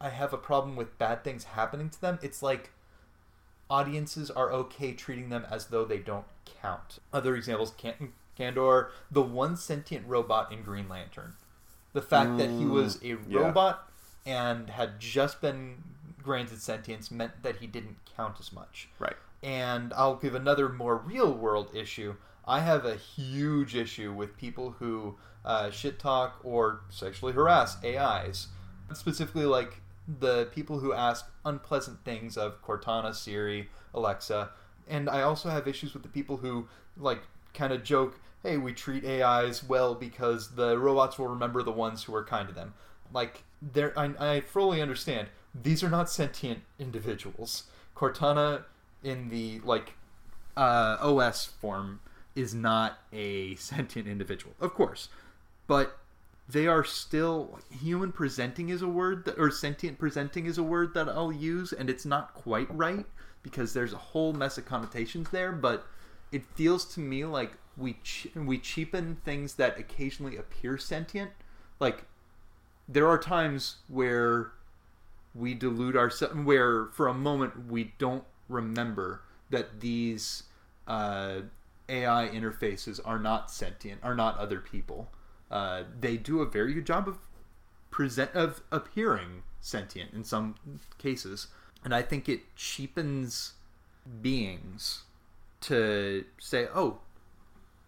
[0.00, 2.18] I have a problem with bad things happening to them.
[2.22, 2.70] It's like
[3.70, 6.26] audiences are okay treating them as though they don't
[6.60, 6.98] count.
[7.12, 11.34] Other examples, Can- Kandor, the one sentient robot in Green Lantern.
[11.92, 13.40] The fact that he was a yeah.
[13.40, 13.88] robot
[14.24, 15.82] and had just been
[16.22, 18.88] granted sentience meant that he didn't count as much.
[18.98, 19.16] Right.
[19.42, 22.14] And I'll give another more real world issue.
[22.44, 28.48] I have a huge issue with people who uh, shit talk or sexually harass AIs.
[28.92, 34.50] Specifically, like the people who ask unpleasant things of Cortana, Siri, Alexa.
[34.88, 36.66] And I also have issues with the people who,
[36.96, 37.22] like,
[37.54, 42.04] kind of joke, hey, we treat AIs well because the robots will remember the ones
[42.04, 42.74] who are kind to them.
[43.12, 45.28] Like, there, I, I fully understand.
[45.54, 47.64] These are not sentient individuals.
[47.96, 48.64] Cortana,
[49.04, 49.94] in the like
[50.56, 52.00] uh, OS form,
[52.34, 55.08] is not a sentient individual, of course,
[55.66, 55.98] but
[56.48, 60.92] they are still human presenting is a word that, or sentient presenting is a word
[60.94, 63.06] that I'll use, and it's not quite right
[63.42, 65.52] because there's a whole mess of connotations there.
[65.52, 65.86] But
[66.30, 67.96] it feels to me like we
[68.34, 71.30] we cheapen things that occasionally appear sentient.
[71.80, 72.04] Like
[72.88, 74.52] there are times where
[75.34, 80.44] we delude ourselves, where for a moment we don't remember that these
[80.86, 81.40] uh,
[81.88, 85.10] AI interfaces are not sentient, are not other people.
[85.50, 87.18] Uh, they do a very good job of
[87.90, 90.54] present of appearing sentient in some
[90.98, 91.48] cases,
[91.84, 93.52] and I think it cheapens
[94.22, 95.02] beings
[95.62, 97.00] to say, "Oh,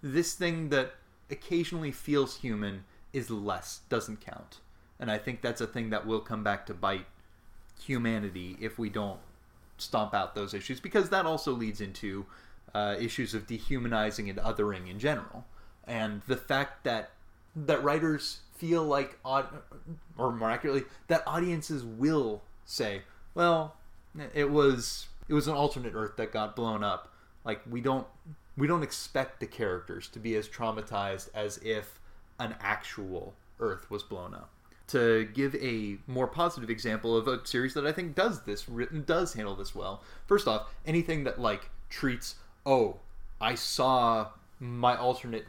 [0.03, 0.95] this thing that
[1.31, 4.61] occasionally feels human is less, doesn't count."
[4.99, 7.07] And I think that's a thing that will come back to bite
[7.81, 9.21] humanity if we don't
[9.79, 12.27] stomp out those issues, because that also leads into
[12.75, 15.45] uh, issues of dehumanizing and othering in general,
[15.87, 17.11] and the fact that
[17.57, 23.03] that writers feel like, or more accurately, that audiences will say,
[23.35, 23.77] "Well,
[24.35, 27.13] it was it was an alternate Earth that got blown up."
[27.45, 28.07] Like we don't
[28.57, 32.01] we don't expect the characters to be as traumatized as if
[32.39, 34.51] an actual Earth was blown up.
[34.89, 39.05] To give a more positive example of a series that I think does this written
[39.05, 40.03] does handle this well.
[40.27, 42.37] First off, anything that like treats
[42.67, 42.99] oh
[43.41, 45.47] I saw my alternate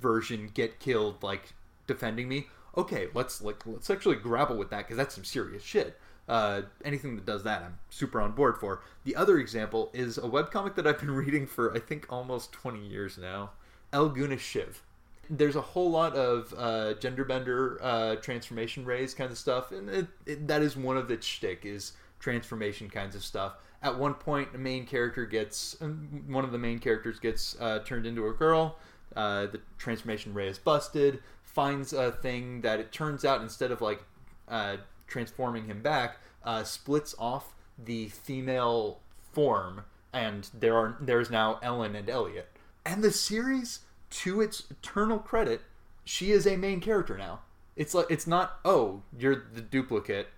[0.00, 1.54] version get killed like
[1.86, 2.46] defending me.
[2.76, 5.98] Okay, let's like let's actually grapple with that because that's some serious shit.
[6.28, 8.82] Uh, anything that does that, I'm super on board for.
[9.04, 12.84] The other example is a webcomic that I've been reading for I think almost 20
[12.84, 13.50] years now.
[13.92, 14.82] El Goonish Shive.
[15.30, 19.88] There's a whole lot of uh, gender bender uh, transformation rays kind of stuff, and
[19.88, 23.54] it, it, that is one of its shtick is transformation kinds of stuff.
[23.82, 28.06] At one point, a main character gets one of the main characters gets uh, turned
[28.06, 28.78] into a girl.
[29.14, 31.20] Uh, the transformation ray is busted.
[31.42, 34.02] Finds a thing that it turns out instead of like
[34.48, 39.00] uh, transforming him back, uh, splits off the female
[39.32, 42.48] form, and there are there's now Ellen and Elliot.
[42.84, 45.62] And the series, to its eternal credit,
[46.04, 47.40] she is a main character now.
[47.74, 50.28] It's like it's not oh you're the duplicate.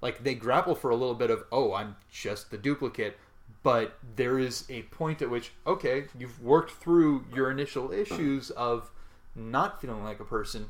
[0.00, 3.18] Like they grapple for a little bit of oh I'm just the duplicate,
[3.62, 8.90] but there is a point at which okay you've worked through your initial issues of
[9.34, 10.66] not feeling like a person.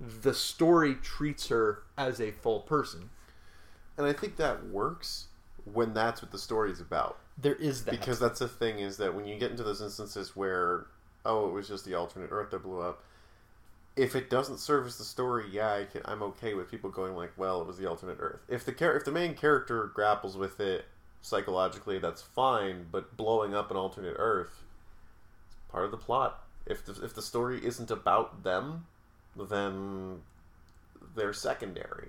[0.00, 3.10] The story treats her as a full person.
[3.98, 5.26] And I think that works
[5.64, 7.18] when that's what the story is about.
[7.36, 10.34] There is that Because that's the thing is that when you get into those instances
[10.34, 10.86] where,
[11.24, 13.02] oh, it was just the alternate Earth that blew up,
[14.00, 17.32] if it doesn't service the story, yeah, I can, I'm okay with people going like,
[17.36, 18.40] well, it was the alternate Earth.
[18.48, 20.86] If the char- if the main character grapples with it
[21.20, 22.86] psychologically, that's fine.
[22.90, 24.64] But blowing up an alternate Earth
[25.50, 26.42] is part of the plot.
[26.64, 28.86] If the, if the story isn't about them,
[29.36, 30.22] then
[31.14, 32.08] they're secondary.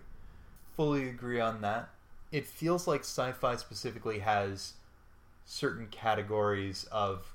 [0.75, 1.89] fully agree on that.
[2.31, 4.73] It feels like sci-fi specifically has
[5.45, 7.33] certain categories of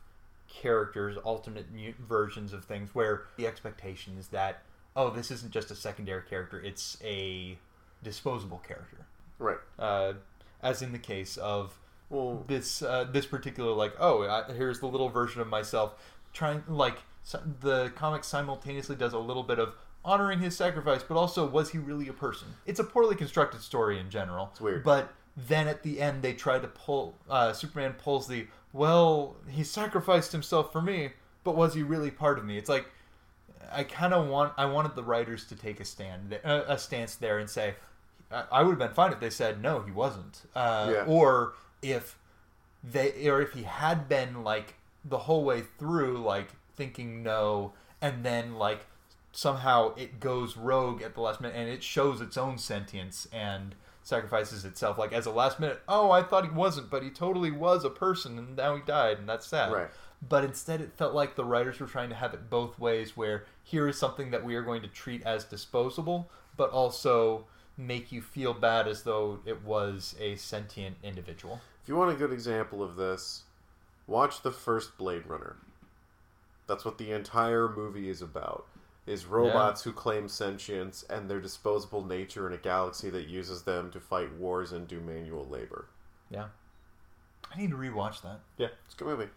[0.63, 1.67] characters, alternate
[2.09, 4.63] versions of things, where the expectation is that
[4.95, 7.59] oh, this isn't just a secondary character; it's a
[8.03, 9.07] disposable character.
[9.39, 9.59] Right.
[9.79, 10.15] Uh,
[10.63, 11.79] as in the case of
[12.09, 15.95] Well, this uh, this particular like oh I, here's the little version of myself
[16.33, 16.99] trying like
[17.61, 21.79] the comic simultaneously does a little bit of honoring his sacrifice, but also was he
[21.79, 22.49] really a person?
[22.65, 24.49] It's a poorly constructed story in general.
[24.53, 24.85] It's weird.
[24.85, 27.19] But then at the end, they try to pull.
[27.29, 28.47] Uh, Superman pulls the
[28.77, 29.37] well.
[29.49, 31.11] He sacrificed himself for me,
[31.45, 32.59] but was he really part of me?
[32.59, 32.87] It's like
[33.73, 34.53] I kind of want.
[34.57, 37.75] I wanted the writers to take a stand, uh, a stance there, and say,
[38.31, 41.05] I, I would have been fine if they said no, he wasn't, uh, Yeah.
[41.07, 42.19] or if
[42.85, 44.75] they, or if he had been like
[45.05, 48.87] the whole way through, like thinking no, and then like
[49.33, 53.75] somehow it goes rogue at the last minute, and it shows its own sentience and
[54.07, 55.81] sacrifices itself, like as a last minute.
[55.89, 59.19] Oh, I thought he wasn't, but he totally was a person, and now he died,
[59.19, 59.89] and that's sad Right.
[60.29, 63.45] but instead it felt like the writers were trying to have it both ways where
[63.65, 67.47] here is something that we are going to treat as disposable but also
[67.77, 72.19] make you feel bad as though it was a sentient individual If you want a
[72.19, 73.43] good example of this,
[74.07, 75.57] watch the first Blade Runner.
[76.69, 78.67] That's what the entire movie is about.
[79.07, 83.91] Is robots who claim sentience and their disposable nature in a galaxy that uses them
[83.93, 85.87] to fight wars and do manual labor.
[86.31, 86.47] yeah
[87.55, 89.31] i need to rewatch that Yeah, it's a good movie.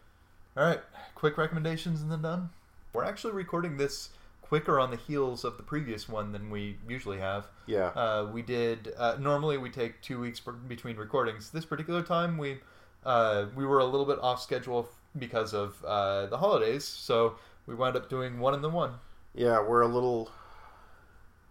[0.57, 0.79] all right
[1.13, 2.49] quick recommendations and then done
[2.93, 4.09] we're actually recording this
[4.41, 7.89] quicker on the heels of the previous one than we usually have Yeah.
[7.89, 8.91] Uh, we did.
[8.97, 11.51] Uh, normally, we take two weeks per- between recordings.
[11.51, 12.57] This particular time, we
[13.05, 14.89] uh, we were a little bit off schedule
[15.19, 17.35] because of uh, the holidays, so
[17.67, 18.93] we wound up doing one and then one.
[19.33, 20.31] Yeah, we're a little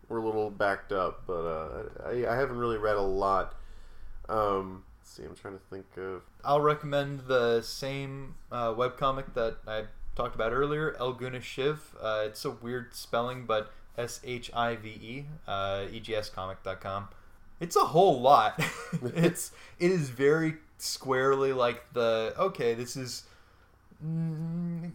[0.09, 3.55] we're a little backed up, but uh, I, I haven't really read a lot.
[4.29, 9.59] Um, let's see, I'm trying to think of I'll recommend the same uh, webcomic that
[9.67, 9.85] I
[10.17, 11.95] talked about earlier, El Goonish Shive.
[12.01, 17.09] Uh, it's a weird spelling, but S H I V E, uh, egscomic.com.
[17.61, 18.61] It's a whole lot.
[19.03, 23.25] it's it is very squarely like the okay, this is
[24.05, 24.91] mm,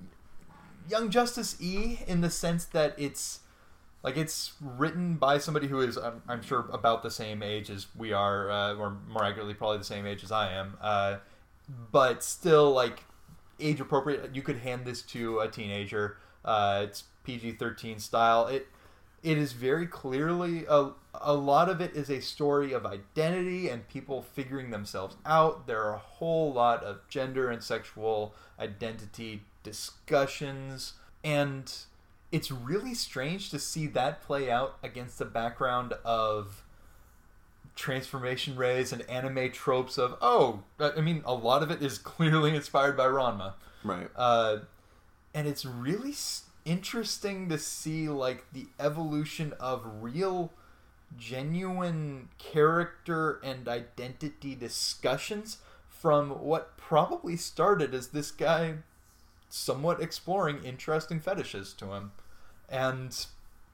[0.90, 3.40] Young Justice E in the sense that it's
[4.04, 7.88] like it's written by somebody who is I'm, I'm sure about the same age as
[7.96, 11.18] we are uh, or more accurately probably the same age as i am uh,
[11.92, 13.04] but still like
[13.60, 14.36] age appropriate.
[14.36, 16.18] You could hand this to a teenager.
[16.44, 18.48] Uh, it's pg-13 style.
[18.48, 18.68] It
[19.24, 23.88] it is very clearly a, a lot of it is a story of identity and
[23.88, 25.66] people figuring themselves out.
[25.66, 30.94] There are a whole lot of gender and sexual identity discussions
[31.24, 31.74] and
[32.32, 36.64] it's really strange to see that play out against the background of
[37.76, 42.56] transformation rays and anime tropes of oh i mean a lot of it is clearly
[42.56, 43.54] inspired by ranma
[43.84, 44.10] right.
[44.16, 44.58] uh,
[45.34, 46.14] and it's really
[46.66, 50.52] interesting to see like the evolution of real
[51.18, 55.58] genuine character and identity discussions
[55.88, 58.76] from what probably started as this guy
[59.54, 62.12] somewhat exploring interesting fetishes to him.
[62.70, 63.16] And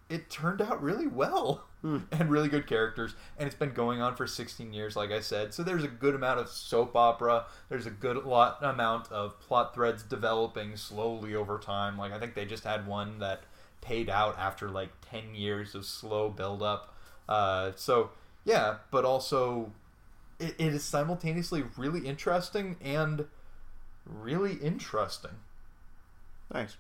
[0.10, 1.64] it turned out really well.
[1.82, 2.00] Hmm.
[2.12, 3.16] and really good characters.
[3.38, 5.54] And it's been going on for 16 years like i said.
[5.54, 7.46] So there's a good amount of soap opera.
[7.70, 11.98] There's a good lot amount of plot threads developing slowly over time.
[11.98, 13.44] Like i think they just had one that
[13.82, 16.94] paid out after like 10 years of slow build up
[17.30, 18.10] uh, so
[18.44, 19.72] yeah but also
[20.38, 23.26] it, it is simultaneously really interesting and
[24.06, 25.32] really interesting
[26.54, 26.78] Nice.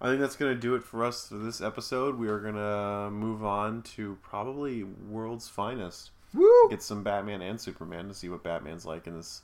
[0.00, 2.18] I think that's going to do it for us for this episode.
[2.18, 6.10] We are going to move on to probably World's Finest.
[6.32, 6.68] Woo!
[6.70, 9.42] Get some Batman and Superman to see what Batman's like in this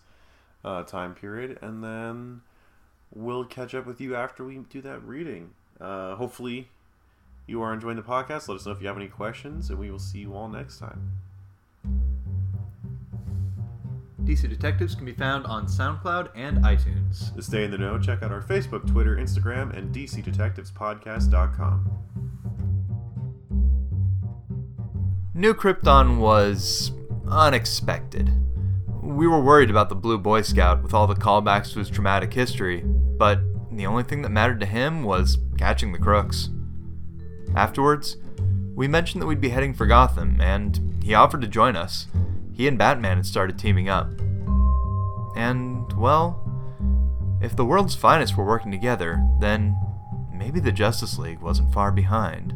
[0.65, 1.59] uh, time period.
[1.61, 2.41] And then
[3.15, 5.51] we'll catch up with you after we do that reading.
[5.79, 6.69] Uh, hopefully,
[7.47, 8.49] you are enjoying the podcast.
[8.49, 10.79] Let us know if you have any questions, and we will see you all next
[10.79, 11.13] time.
[14.27, 17.33] DC Detectives can be found on SoundCloud and iTunes.
[17.37, 21.91] To stay in the know, check out our Facebook, Twitter, Instagram, and DCDetectivespodcast.com.
[25.33, 26.91] New Krypton was
[27.29, 28.33] unexpected.
[29.01, 32.35] We were worried about the Blue Boy Scout with all the callbacks to his traumatic
[32.35, 33.39] history, but
[33.71, 36.49] the only thing that mattered to him was catching the crooks.
[37.55, 38.17] Afterwards,
[38.75, 42.09] we mentioned that we'd be heading for Gotham, and he offered to join us.
[42.57, 44.09] He and Batman had started teaming up.
[45.37, 46.43] And, well,
[47.43, 49.77] if the world's finest were working together, then
[50.33, 52.55] maybe the Justice League wasn't far behind.